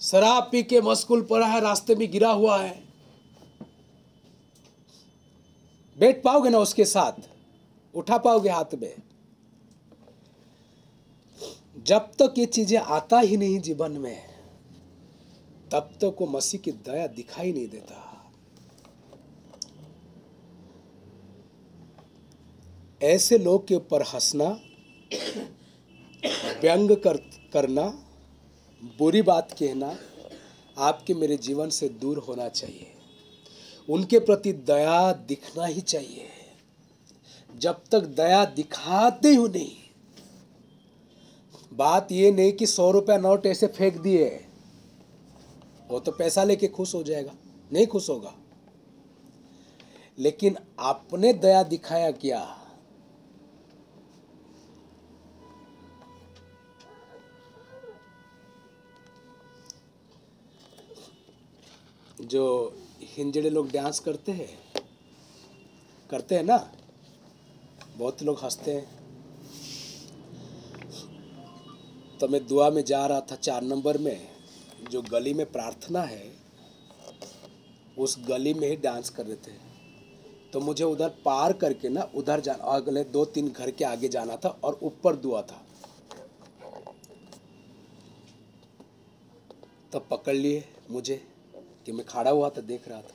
शराब 0.00 0.48
पी 0.52 0.62
के 0.62 0.80
मस्कुल 0.80 1.22
पड़ा 1.22 1.46
है, 1.46 1.60
रास्ते 1.60 1.94
में 1.94 2.10
गिरा 2.10 2.30
हुआ 2.30 2.62
है। 2.62 2.84
बैठ 5.98 6.22
पाओगे 6.22 6.50
ना 6.50 6.58
उसके 6.58 6.84
साथ? 6.84 7.12
उठा 7.94 8.18
पाओगे 8.18 8.48
हाथ 8.48 8.74
में? 8.74 9.07
जब 11.88 12.00
तक 12.00 12.34
ये 12.38 12.46
चीज़ें 12.46 12.78
आता 12.78 13.20
ही 13.20 13.36
नहीं 13.36 13.60
जीवन 13.60 13.92
में, 13.92 14.22
तब 15.72 15.90
तक 15.94 16.16
वो 16.20 16.26
मसीह 16.26 16.60
की 16.60 16.72
दया 16.72 17.06
दिखाई 17.06 17.52
नहीं 17.52 17.68
देता। 17.68 18.30
ऐसे 23.02 23.38
लोग 23.38 23.66
के 23.66 23.74
ऊपर 23.74 24.02
हंसना, 24.02 24.60
व्यंग 26.60 26.96
कर, 26.96 27.16
करना, 27.52 27.82
बुरी 28.98 29.22
बात 29.22 29.52
कहना 29.52 29.98
आपके 30.78 31.14
मेरे 31.14 31.36
जीवन 31.36 31.68
से 31.68 31.88
दूर 31.88 32.18
होना 32.18 32.48
चाहिए। 32.48 32.92
उनके 33.88 34.18
प्रति 34.18 34.52
दया 34.52 35.12
दिखना 35.12 35.66
ही 35.66 35.80
चाहिए। 35.80 36.28
जब 37.56 37.82
तक 37.92 38.00
दया 38.00 38.44
दिखाते 38.44 39.34
हो 39.34 39.46
नहीं 39.46 39.87
बात 41.78 42.12
ये 42.12 42.30
नहीं 42.30 42.52
कि 42.52 42.66
सौ 42.66 42.90
रुपया 42.90 43.16
नोट 43.18 43.46
ऐसे 43.46 43.66
फेंक 43.66 43.96
दिए। 43.96 44.28
वो 45.88 46.00
तो 46.00 46.12
पैसा 46.12 46.44
लेके 46.44 46.68
खुश 46.68 46.94
हो 46.94 47.02
जाएगा, 47.02 47.32
नहीं 47.72 47.86
खुश 47.86 48.08
होगा। 48.10 48.34
लेकिन 50.18 50.56
आपने 50.80 51.32
दया 51.32 51.62
दिखाया 51.62 52.10
क्या? 52.12 52.54
जो 62.20 62.74
हिंजड़े 63.02 63.50
लोग 63.50 63.70
डांस 63.70 64.00
करते 64.00 64.32
हैं 64.32 64.48
करते 66.10 66.34
हैं 66.34 66.42
ना? 66.42 66.56
बहुत 67.96 68.22
लोग 68.22 68.40
हँसते 68.44 68.74
हैं। 68.74 68.97
तो 72.20 72.28
मैं 72.28 72.46
दुआ 72.46 72.70
में 72.70 72.84
जा 72.84 73.06
रहा 73.06 73.20
था 73.20 73.36
चार 73.36 73.62
नंबर 73.62 73.98
में 73.98 74.28
जो 74.90 75.02
गली 75.02 75.34
में 75.34 75.52
प्रार्थना 75.52 76.02
है 76.02 76.32
उस 77.98 78.18
गली 78.28 78.54
में 78.54 78.68
ही 78.68 78.76
डांस 78.76 79.10
कर 79.10 79.26
रहे 79.26 79.36
थे। 79.36 79.52
तो 80.52 80.60
मुझे 80.60 80.84
उधर 80.84 81.08
पार 81.08 81.52
करके 81.52 81.88
ना 81.88 82.10
उधर 82.14 82.40
जाना 82.40 82.64
अगले 82.64 83.04
दो 83.04 83.24
तीन 83.24 83.48
घर 83.48 83.70
के 83.70 83.84
आगे 83.84 84.08
जाना 84.08 84.36
था 84.36 84.48
और 84.48 84.78
ऊपर 84.82 85.16
दुआ 85.16 85.42
था। 85.42 85.66
तब 89.92 90.06
पकड़ 90.10 90.34
लिए 90.34 90.64
मुझे 90.90 91.28
कि 91.86 91.92
मैं 91.92 92.06
खड़ा 92.06 92.30
हुआ 92.30 92.50
था 92.50 92.60
देख 92.60 92.88
रहा 92.88 93.02
था। 93.02 93.14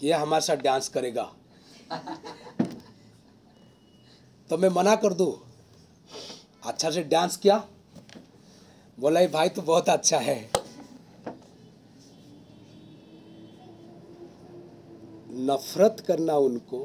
कि 0.00 0.06
ये 0.06 0.12
हमारे 0.12 0.44
साथ 0.44 0.56
डांस 0.56 0.88
करेगा। 0.88 1.34
तो 4.50 4.58
मैं 4.58 4.68
मना 4.68 4.96
कर 4.96 5.12
दूँ 5.12 5.45
अच्छा 6.66 6.90
से 6.90 7.02
डांस 7.04 7.36
किया। 7.36 7.56
बोला 8.98 9.20
ये 9.20 9.26
भाई 9.28 9.48
तो 9.48 9.62
बहुत 9.62 9.88
अच्छा 9.88 10.18
है। 10.18 10.38
नफरत 15.40 16.02
करना 16.06 16.36
उनको 16.38 16.78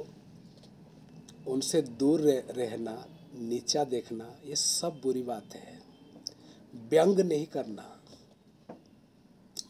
उनसे 1.48 1.82
दूर 1.82 2.22
रह, 2.22 2.44
रहना 2.52 2.94
नीचा 3.36 3.84
देखना 3.86 4.26
ये 4.46 4.56
सब 4.56 5.00
बुरी 5.04 5.22
बात 5.24 5.56
है। 5.56 5.80
व्यंग 6.90 7.20
नहीं 7.22 7.46
करना 7.48 7.86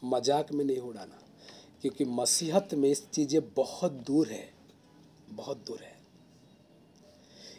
मज़ाक 0.06 0.52
में 0.52 0.64
नहीं 0.64 0.78
उड़ाना 0.80 1.18
क्योंकि 1.82 2.04
मसीहत 2.04 2.74
में 2.74 2.88
इस 2.90 3.08
चीज़ें 3.10 3.40
बहुत 3.54 3.92
दूर 4.06 4.28
है 4.28 4.48
बहुत 5.30 5.64
दूर 5.66 5.80
है। 5.82 5.91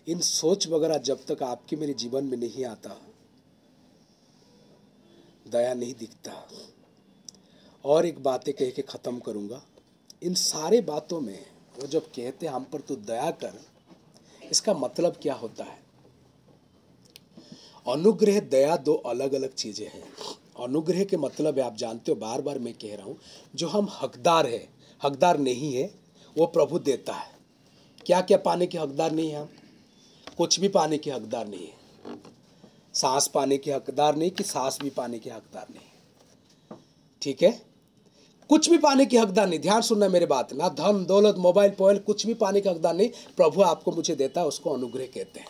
इन 0.07 0.19
सोच 0.19 0.67
वगैरह 0.67 0.97
जब 0.99 1.25
तक 1.25 1.43
आपके 1.43 1.75
मेरे 1.75 1.93
जीवन 1.93 2.23
में 2.23 2.37
नहीं 2.37 2.65
आता, 2.65 2.95
दया 5.45 5.73
नहीं 5.73 5.93
दिखता। 5.93 6.31
और 7.83 8.05
एक 8.05 8.21
बातें 8.23 8.53
कह 8.53 8.69
के 8.69 8.81
ख़त्म 8.81 9.19
करूँगा। 9.19 9.61
इन 10.23 10.33
सारे 10.33 10.81
बातों 10.81 11.19
में 11.21 11.39
वो 11.75 11.87
जब 11.87 12.05
कहते 12.07 12.47
हम 12.47 12.63
पर 12.63 12.81
तू 12.81 12.95
दया 12.95 13.29
कर, 13.33 13.59
इसका 14.41 14.73
मतलब 14.73 15.17
क्या 15.21 15.33
होता 15.33 15.63
है? 15.63 15.81
अनुग्रह, 17.85 18.39
दया 18.41 18.75
दो 18.77 18.93
अलग 18.93 19.33
अलग 19.33 19.53
चीज़ें 19.53 19.87
हैं। 19.87 20.03
अनुग्रह 20.59 21.03
के 21.03 21.17
मतलब 21.17 21.57
है, 21.59 21.65
आप 21.65 21.75
जानते 21.75 22.11
हो 22.11 22.17
बार 22.17 22.41
बार 22.41 22.59
मैं 22.59 22.73
कह 22.73 22.95
रहा 22.95 23.05
हूँ, 23.05 23.17
जो 23.55 23.67
हम 23.67 23.87
हकदार 23.91 24.47
है, 24.47 24.67
हकदार 25.01 25.37
नहीं 25.39 25.73
है, 25.73 25.89
वो 26.35 26.45
प्रभु 26.47 26.79
देता 26.81 27.13
है। 27.13 27.31
क्या 28.05 28.21
क्या 28.21 28.37
पाने 28.39 28.67
के 28.67 28.77
हकदार 28.77 29.11
नहीं 29.11 29.29
है 29.29 29.41
हम? 29.41 29.49
कुछ 30.37 30.59
भी 30.59 30.67
पाने 30.67 30.97
के 30.97 31.11
हकदार 31.11 31.47
नहीं 31.47 31.67
है। 31.67 31.83
सांस 32.93 33.27
पाने 33.27 33.57
के 33.57 33.71
हकदार 33.71 34.15
नहीं 34.15 34.31
कि 34.31 34.43
सांस 34.43 34.79
भी 34.83 34.89
पाने 34.89 35.19
के 35.19 35.29
हकदार 35.29 35.67
नहीं। 35.69 36.77
ठीक 37.21 37.43
है? 37.43 37.61
कुछ 38.49 38.69
भी 38.69 38.77
पाने 38.77 39.05
के 39.05 39.17
हकदार 39.17 39.47
नहीं। 39.47 39.59
ध्यान 39.59 39.81
सुनना 39.81 40.07
मेरे 40.07 40.25
बात। 40.25 40.53
ना 40.53 40.69
धन, 40.69 41.05
दौलत, 41.05 41.35
मोबाइल 41.37 41.71
पोबाइल 41.71 41.97
कुछ 41.97 42.25
भी 42.25 42.33
पाने 42.33 42.61
के 42.61 42.69
हकदार 42.69 42.95
नहीं। 42.95 43.09
प्रभु 43.37 43.61
आपको 43.61 43.91
मुझे 43.91 44.15
देता 44.15 44.41
है, 44.41 44.47
उसको 44.47 44.73
अनुग्रह 44.73 45.05
कहते 45.05 45.39
हैं। 45.39 45.47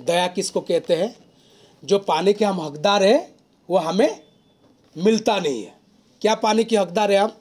दया 0.00 0.28
किसको 0.28 0.60
कहते 0.60 0.94
हैं? 0.94 1.16
जो 1.84 1.98
पाने 1.98 2.32
के 2.32 2.44
हम 2.44 2.60
हकदार 2.60 3.04
हैं, 3.04 3.36
वो 3.70 3.76
हमें 3.78 4.22
मिलता 4.96 5.40
नहीं 5.40 5.64
है। 5.64 5.80
क्या 6.20 6.34
पाने 6.34 6.64
के 6.64 6.76
हकदार 6.76 7.12
है 7.12 7.18
हम? 7.18 7.32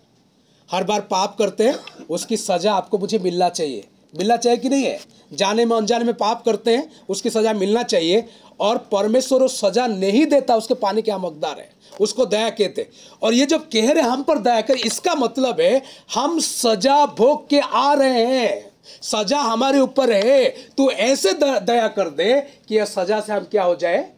हर 0.72 0.84
बार 0.84 1.01
पाप 1.01 1.38
करते 1.38 1.67
हैं, 1.67 2.05
उसकी 2.05 2.38
सज़ा 2.38 2.74
आपको 2.74 2.97
मुझे 2.97 3.19
मिलना 3.19 3.49
चाहिए। 3.49 3.88
मिलना 4.14 4.38
चाहिए 4.38 4.57
कि 4.57 4.70
नहीं 4.70 4.84
है? 4.84 4.99
जाने 5.34 5.66
में, 5.66 5.76
अनजाने 5.78 6.05
में 6.05 6.14
पाप 6.14 6.43
करते 6.45 6.76
हैं, 6.78 6.89
उसकी 7.09 7.30
सज़ा 7.30 7.53
मिलना 7.53 7.84
चाहिए 7.84 8.28
और 8.59 8.78
परमेश्वर 8.91 9.47
सज़ा 9.47 9.86
नहीं 9.88 10.26
देता, 10.26 10.55
उसके 10.55 10.74
पाने 10.74 11.01
के 11.01 11.12
हम 11.12 11.26
हकदार 11.26 11.59
है। 11.59 11.70
उसको 12.01 12.26
दया 12.26 12.49
कहते 12.49 12.88
और 13.22 13.34
ये 13.34 13.45
जब 13.45 13.68
कह 13.70 13.91
रहे 13.91 14.03
हम 14.03 14.24
पर 14.24 14.38
दया 14.39 14.62
कर, 14.62 14.76
इसका 14.76 15.16
मतलब 15.16 15.62
है, 15.62 15.82
हम 16.14 16.39
सजा 16.39 17.05
भोग 17.07 17.47
के 17.49 17.59
आ 17.59 17.93
रहे 17.93 18.26
हैं। 18.26 18.72
सजा 19.03 19.39
हमारे 19.39 19.80
ऊपर 19.80 20.12
है। 20.12 20.49
तो 20.78 20.89
ऐसे 20.91 21.34
दया 21.34 21.88
कर 21.88 22.09
दे 22.09 22.39
कि 22.68 22.76
यह 22.76 22.86
सजा 22.86 23.20
से 23.22 23.34
हम 23.34 23.43
क्या 23.43 23.64
हो 23.64 23.76
जाए? 23.76 24.12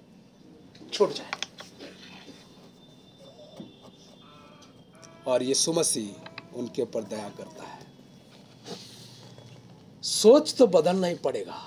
छूट 0.93 1.13
जाए। 1.13 1.31
और 5.27 5.43
यीशु 5.43 5.73
मसीह 5.73 6.57
उनके 6.57 6.81
ऊपर 6.81 7.03
दया 7.03 7.29
करता 7.37 7.63
है। 7.63 7.82
सोच 10.03 10.53
तो 10.53 10.67
बदलना 10.67 11.07
ही 11.07 11.15
पड़ेगा। 11.15 11.59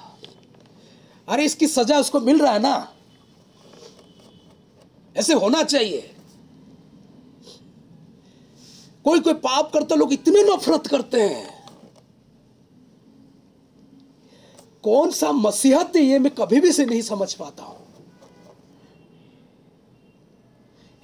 अरे 1.29 1.45
इसकी 1.45 1.67
सजा 1.67 1.99
उसको 1.99 2.21
मिल 2.21 2.39
रहा 2.39 2.53
है 2.53 2.59
ना? 2.59 2.93
ऐसे 5.17 5.35
होना 5.35 5.63
चाहिए। 5.63 6.01
कोई 9.05 9.21
कोई 9.21 9.35
पाप 9.35 9.71
करते 9.73 9.97
लोग 9.97 10.13
इतने 10.13 10.43
नफरत 10.43 10.87
करते 10.87 11.21
हैं। 11.21 11.57
कौन 14.83 15.11
सा 15.11 15.33
मसीहत 15.33 15.97
है 15.97 16.03
ये 16.03 16.19
मैं 16.19 16.35
कभी 16.35 16.61
भी 16.61 16.73
से 16.73 16.85
नहीं 16.87 17.03
समझ 17.03 17.33
पाता 17.35 17.63
हूँ। 17.63 17.77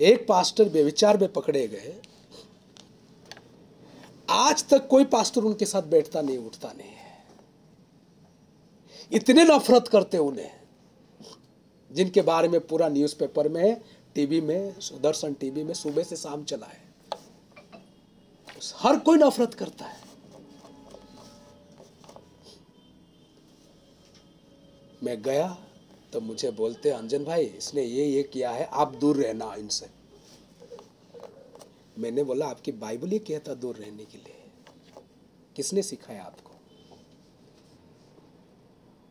एक 0.01 0.27
पास्टर 0.29 0.69
बेविचार 0.69 1.19
में 1.19 1.33
पकड़े 1.33 1.67
गए। 1.69 1.95
आज 4.29 4.65
तक 4.65 4.89
कोई 4.89 5.05
पास्टर 5.05 5.41
उनके 5.41 5.67
साथ 5.67 5.83
बैठता 5.83 6.21
नहीं, 6.21 6.39
उठता 6.39 6.73
नहीं। 6.73 6.92
इतने 9.13 9.45
नफरत 9.45 9.89
करते 9.89 10.19
उन्हें, 10.19 10.51
जिनके 11.91 12.23
बारे 12.23 12.49
में 12.49 12.61
पूरा 12.67 12.89
न्यूज़पेपर 12.89 13.49
में 13.49 13.81
टीवी 14.15 14.41
में, 14.41 14.81
सुदर्शन 14.81 15.35
टीवी 15.35 15.65
में 15.65 15.75
सुबह 15.75 16.03
से 16.03 16.17
शाम 16.17 16.45
चला 16.45 16.67
है। 16.67 16.81
हर 18.77 18.99
कोई 18.99 19.19
नफरत 19.19 19.55
करता 19.55 19.85
है। 19.85 20.01
मैं 25.03 25.23
गया 25.23 25.59
तो 26.13 26.21
मुझे 26.21 26.51
बोलते, 26.51 26.91
अंजन 26.91 27.25
भाई, 27.25 27.45
इसने 27.45 27.83
ये 27.83 28.07
ये 28.07 28.23
किया 28.23 28.51
है, 28.51 28.65
आप 28.65 28.95
दूर 28.95 29.17
रहना 29.17 29.55
इनसे। 29.55 29.87
मैंने 31.99 32.25
बोला, 32.25 32.47
आपकी 32.47 32.73
बाइबल 32.73 33.09
ही 33.09 33.19
कहता 33.19 33.55
दूर 33.55 33.77
रहने 33.77 34.05
के 34.05 34.19
लिए। 34.19 34.45
किसने 35.57 35.83
सिखाया 35.83 36.23
आपको? 36.23 36.52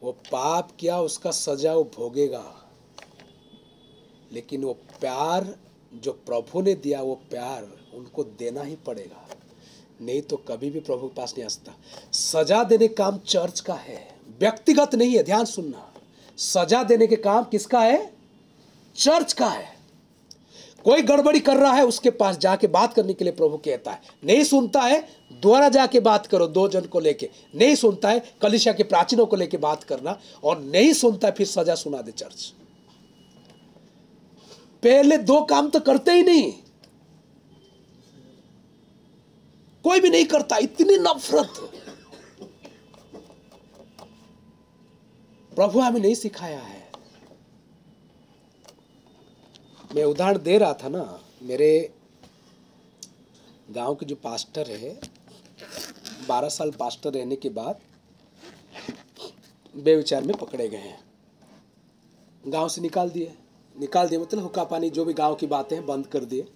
वो 0.03 0.11
पाप 0.11 0.71
किया 0.79 1.01
उसका 1.01 1.31
सजा 1.31 1.73
वो 1.73 1.83
भोगेगा? 1.83 2.69
लेकिन 4.31 4.63
वो 4.63 4.73
प्यार 4.73 5.55
जो 5.93 6.11
प्रभु 6.11 6.61
ने 6.61 6.75
दिया, 6.75 7.01
वो 7.01 7.15
प्यार 7.15 7.63
उनको 7.93 8.23
देना 8.23 8.61
ही 8.61 8.75
पड़ेगा। 8.75 9.27
नहीं 10.01 10.21
तो 10.21 10.37
कभी 10.37 10.69
भी 10.69 10.79
प्रभु 10.79 11.07
के 11.07 11.15
पास 11.15 11.33
नहीं 11.37 11.45
आता 11.45 11.75
सजा 12.13 12.63
देने 12.63 12.87
काम 12.87 13.17
चर्च 13.17 13.59
का 13.59 13.73
है। 13.73 14.15
व्यक्तिगत 14.39 14.95
नहीं 14.95 15.17
है, 15.17 15.23
ध्यान 15.23 15.45
सुनना। 15.45 15.93
सजा 16.37 16.83
देने 16.83 17.07
के 17.07 17.15
काम 17.15 17.43
किसका 17.43 17.81
है? 17.81 18.13
चर्च 18.95 19.33
का 19.33 19.49
है। 19.49 19.80
कोई 20.85 21.01
गड़बड़ी 21.01 21.39
कर 21.39 21.57
रहा 21.57 21.73
है, 21.73 21.85
उसके 21.85 22.09
पास 22.09 22.37
जाके 22.37 22.67
बात 22.67 22.93
करने 22.93 23.13
के 23.13 23.23
लिए 23.23 23.33
प्रभु 23.33 23.57
कहता 23.57 23.91
है। 23.91 24.01
नहीं 24.23 24.43
सुनता 24.43 24.81
है 24.81 25.07
द्वारा 25.31 25.69
जाके 25.69 25.99
बात 25.99 26.27
करो 26.27 26.47
दो 26.47 26.67
जन 26.69 26.81
को 26.81 26.99
लेके। 26.99 27.29
नहीं 27.55 27.75
सुनता 27.75 28.09
है 28.09 28.33
कलिशा 28.41 28.73
के 28.73 28.83
प्राचीनों 28.83 29.25
को 29.25 29.35
लेके 29.35 29.57
बात 29.57 29.83
करना। 29.83 30.19
और 30.43 30.59
नहीं 30.59 30.93
सुनता 30.93 31.27
है, 31.27 31.33
फिर 31.33 31.47
सजा 31.47 31.75
सुना 31.75 32.01
दे 32.01 32.11
चर्च। 32.11 32.53
पहले 34.83 35.17
दो 35.17 35.41
काम 35.41 35.69
तो 35.69 35.79
करते 35.79 36.11
ही 36.11 36.23
नहीं। 36.23 36.53
कोई 39.83 39.99
भी 39.99 40.09
नहीं 40.09 40.25
करता, 40.25 40.57
इतनी 40.57 40.97
नफरत। 40.97 41.53
प्रभु 45.55 45.79
हमें 45.79 46.01
नहीं 46.01 46.15
सिखाया 46.15 46.59
है। 46.59 46.80
मैं 49.95 50.03
उदाहरण 50.03 50.37
दे 50.37 50.57
रहा 50.57 50.73
था 50.73 50.89
ना, 50.89 51.19
मेरे 51.43 51.93
गाँव 53.71 53.95
के 53.95 54.05
जो 54.05 54.15
पास्टर 54.15 54.69
है, 54.69 54.99
बारह 56.27 56.49
साल 56.49 56.71
पास्टर 56.71 57.13
रहने 57.13 57.35
के 57.35 57.49
बाद 57.49 57.79
बेविचार 59.75 60.23
में 60.23 60.35
पकड़े 60.37 60.67
गए 60.69 60.77
हैं। 60.77 60.99
गाँव 62.47 62.67
से 62.69 62.81
निकाल 62.81 63.09
दिए। 63.09 63.33
निकाल 63.75 64.09
दिए 64.09 64.19
मतलब 64.19 64.43
हुक्का 64.43 64.63
पानी, 64.63 64.89
जो 64.89 65.05
भी 65.05 65.13
गाँव 65.13 65.35
की 65.35 65.47
बातें 65.47 65.75
हैं, 65.75 65.85
बंद 65.85 66.07
कर 66.07 66.25
दिए। 66.25 66.47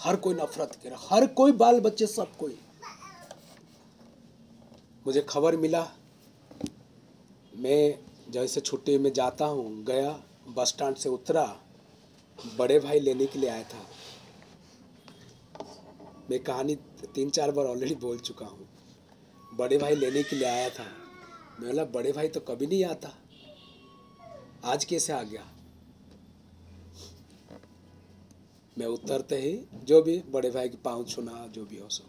हर 0.00 0.16
कोई 0.16 0.34
नफरत 0.34 0.78
कर। 0.82 0.96
हर 1.10 1.26
कोई 1.26 1.52
बाल 1.52 1.80
बच्चे, 1.80 2.06
सब 2.06 2.36
कोई। 2.36 2.58
मुझे 5.06 5.26
खबर 5.28 5.56
मिला, 5.56 5.88
मैं 7.56 7.98
जैसे 8.30 8.60
छुट्टी 8.60 8.98
में 8.98 9.12
जाता 9.12 9.44
हूँ, 9.44 9.84
गया, 9.84 10.20
बस 10.48 10.68
स्टैंड 10.68 10.96
से 10.96 11.08
उतरा 11.08 11.60
बड़े 12.38 12.78
भाई 12.80 13.00
लेने 13.00 13.26
के 13.26 13.38
लिए 13.38 13.50
आया 13.50 13.62
था। 13.62 13.86
मैं 16.30 16.38
कहानी 16.40 16.74
तीन 17.14 17.30
चार 17.30 17.50
बार 17.50 17.66
ऑलरेडी 17.66 17.94
बोल 17.94 18.18
चुका 18.18 18.46
हूँ। 18.46 18.68
बड़े 19.54 19.78
भाई 19.78 19.94
लेने 19.94 20.22
के 20.22 20.36
लिए 20.36 20.48
आया 20.48 20.68
था। 20.70 20.84
मैं 21.60 21.70
बोला, 21.70 21.84
बड़े 21.84 22.12
भाई 22.12 22.28
तो 22.28 22.40
कभी 22.40 22.66
नहीं 22.66 22.84
आता। 22.84 23.12
आज 24.64 24.84
कैसे 24.84 25.12
आ 25.12 25.22
गया? 25.22 25.50
मैं 28.78 28.86
उतरते 28.86 29.36
ही 29.36 29.64
जो 29.84 30.02
भी 30.02 30.22
बड़े 30.28 30.50
भाई 30.50 30.68
की 30.68 30.76
पाँव 30.76 31.04
छूना, 31.04 31.46
जो 31.46 31.64
भी 31.64 31.78
हो 31.78 31.88
सो। 31.88 32.04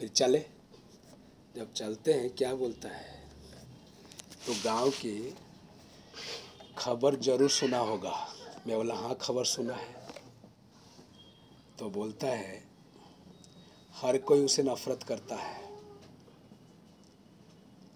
फिर 0.00 0.08
चले। 0.08 0.44
जब 1.56 1.72
चलते 1.72 2.12
हैं, 2.12 2.30
क्या 2.30 2.54
बोलता 2.54 2.88
है? 2.88 3.28
तो 4.46 4.54
गाँव 4.64 4.90
की 4.90 5.34
खबर 6.78 7.16
ज़रूर 7.16 7.50
सुना 7.50 7.78
होगा। 7.78 8.35
मैं 8.66 8.76
बोला 8.76 8.94
हाँ 8.94 9.14
खबर 9.14 9.44
सुना 9.44 9.74
है। 9.74 9.94
तो 11.78 11.90
बोलता 11.90 12.26
है, 12.26 12.64
हर 13.94 14.18
कोई 14.18 14.44
उसे 14.44 14.62
नफरत 14.62 15.02
करता 15.02 15.36
है। 15.36 15.68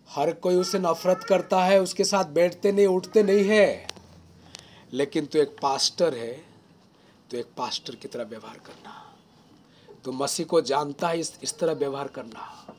हर 0.08 0.32
कोई 0.34 0.54
उसे 0.54 0.78
नफरत 0.78 1.24
करता 1.24 1.64
है, 1.64 1.80
उसके 1.80 2.04
साथ 2.04 2.24
बैठते 2.24 2.72
नहीं, 2.72 2.86
उठते 2.86 3.22
नहीं 3.22 3.44
है। 3.44 3.88
लेकिन 4.92 5.26
तू 5.26 5.38
एक 5.38 5.56
पास्टर 5.62 6.14
है 6.14 6.32
तो 7.30 7.36
एक 7.36 7.46
पास्टर 7.56 7.94
की 7.94 8.08
तरह 8.08 8.24
व्यवहार 8.24 8.58
करना। 8.58 9.16
तो 10.04 10.12
मसीह 10.12 10.46
को 10.46 10.60
जानता 10.60 11.08
है, 11.08 11.20
इस 11.20 11.38
इस 11.42 11.58
तरह 11.58 11.72
व्यवहार 11.72 12.08
करना। 12.08 12.74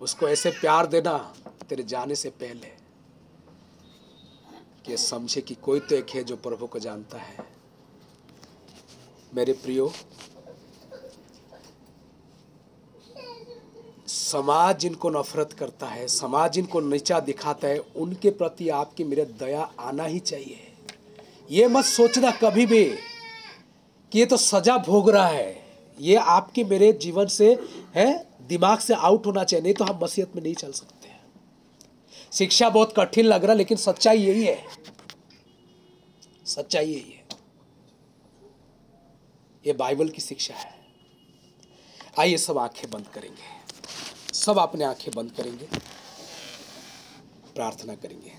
उसको 0.00 0.28
ऐसे 0.28 0.50
प्यार 0.50 0.86
देना, 0.86 1.34
तेरे 1.68 1.82
जाने 1.82 2.14
से 2.14 2.30
पहले। 2.30 2.77
ये 4.88 4.96
समझे 4.96 5.40
कि 5.40 5.54
कोई 5.54 5.80
तो 5.80 5.94
एक 5.96 6.10
है 6.10 6.22
जो 6.24 6.36
प्रभु 6.36 6.66
को 6.66 6.78
जानता 6.78 7.18
है। 7.18 7.46
मेरे 9.34 9.52
प्रियो, 9.54 9.90
समाज 14.08 14.78
जिनको 14.78 15.10
नफरत 15.10 15.52
करता 15.52 15.86
है, 15.86 16.06
समाज 16.08 16.52
जिनको 16.52 16.80
नीचा 16.80 17.20
दिखाता 17.20 17.68
है, 17.68 17.78
उनके 17.78 18.30
प्रति 18.30 18.68
आपकी 18.68 19.04
मेरे 19.04 19.24
दया 19.40 19.62
आना 19.80 20.04
ही 20.04 20.18
चाहिए। 20.20 20.72
ये 21.50 21.68
मत 21.68 21.84
सोचना 21.84 22.30
कभी 22.40 22.66
भी 22.66 22.84
कि 24.12 24.18
ये 24.18 24.26
तो 24.26 24.36
सजा 24.36 24.76
भोग 24.78 25.10
रहा 25.10 25.26
है। 25.26 25.66
ये 25.98 26.16
आपके 26.16 26.64
मेरे 26.64 26.92
जीवन 26.92 27.26
से, 27.26 27.56
है, 27.94 28.26
दिमाग 28.48 28.78
से 28.78 28.94
आउट 28.94 29.26
होना 29.26 29.44
चाहिए, 29.44 29.62
नहीं 29.62 29.74
तो 29.74 29.84
हम 29.84 30.00
मसीहत 30.02 30.36
में 30.36 30.42
नहीं 30.42 30.54
चल 30.54 30.72
सकते। 30.72 30.97
शिक्षा 32.32 32.68
बहुत 32.68 32.94
कठिन 32.96 33.26
लग 33.26 33.42
रहा 33.42 33.52
है 33.52 33.58
लेकिन 33.58 33.76
सच्चाई 33.76 34.18
यही 34.18 34.44
है। 34.44 34.64
सच्चाई 36.46 36.86
यही 36.86 37.10
है। 37.10 37.24
ये 39.66 39.72
बाइबल 39.72 40.08
की 40.08 40.20
शिक्षा 40.20 40.54
है। 40.54 40.74
आइए 42.18 42.36
सब 42.36 42.58
आँखें 42.58 42.90
बंद 42.90 43.06
करेंगे। 43.08 43.58
सब 44.34 44.58
अपने 44.58 44.84
आँखें 44.84 45.14
बंद 45.16 45.30
करेंगे। 45.30 45.68
प्रार्थना 47.54 47.94
करेंगे। 47.94 48.32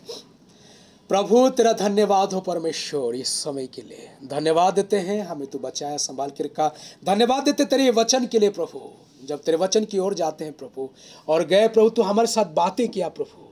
प्रभु, 1.10 1.50
तेरा 1.50 1.74
धन्यवाद 1.74 2.34
हो 2.34 2.42
परमेश्वर 2.42 3.16
इस 3.16 3.28
समय 3.28 3.68
के 3.68 3.82
लिए। 3.82 4.12
धन्यवाद 4.24 4.74
देते 4.74 5.00
हैं, 5.00 5.24
हमें 5.24 5.48
तू 5.48 5.60
बचाया, 5.60 5.98
संभाल 5.98 6.30
के 6.30 6.44
रखा। 6.44 6.76
धन्यवाद 7.06 7.44
देते 7.44 7.66
तेरे 7.66 7.92
वचन 7.92 8.28
के 8.28 8.40
लिए 8.40 8.50
प्रभु। 8.50 8.92
जब 9.24 9.44
तेरे 9.44 9.58
वचन 9.58 9.86
की 9.86 10.00
ओर 10.00 10.14
जाते 10.14 10.46
हैं 10.46 10.54
प्रभु, 10.54 10.90
और 11.28 11.46
गए 11.46 11.68
प्रभु, 11.68 11.90
तू 11.90 12.02
हमारे 12.02 12.28
साथ 12.28 12.46
बातें 12.46 12.90
किया 12.90 13.10
प्रभु। 13.10 13.49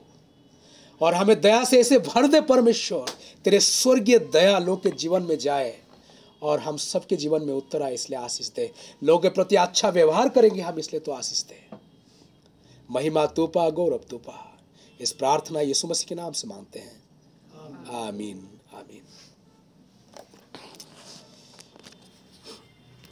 और 1.02 1.14
हमें 1.14 1.40
दया 1.42 1.64
से 1.64 1.80
ऐसे 1.80 2.00
भर 2.00 2.28
दे 2.28 2.42
परमेश्वर 2.42 3.12
तेरे 3.46 3.60
स्वर्गीय 3.60 4.20
दया 4.20 4.58
लोग 4.60 4.84
के 4.84 4.90
जीवन 4.96 5.24
में 5.24 5.38
जाए 5.38 5.76
और 6.42 6.60
हम 6.60 6.78
सबके 6.78 7.16
जीवन 7.16 7.44
में 7.44 7.54
उत्तर 7.54 7.82
आए 7.82 7.94
इसलिए 7.94 8.20
आशीष 8.20 8.50
दे। 8.50 8.72
लोगों 9.04 9.22
के 9.22 9.30
प्रति 9.30 9.56
अच्छा 9.56 9.90
व्यवहार 9.90 10.30
करेंगे 10.30 10.62
हम 10.62 10.80
इसलिए 10.80 11.00
तो 11.00 11.12
आशीष 11.12 11.44
दे। 11.44 11.60
महिमा 12.90 13.26
तूपा 13.26 13.70
गौरव 13.70 14.02
तूपा 14.10 14.44
इस 15.00 15.12
प्रार्थना 15.12 15.62
यीशु 15.62 15.88
मसीह 15.88 16.08
के 16.10 16.16
नाम 16.16 16.32
से 16.32 16.48
मांगते 16.48 16.80
हैं। 16.80 16.96
आमीन 17.98 18.48
आमीन। 18.74 19.02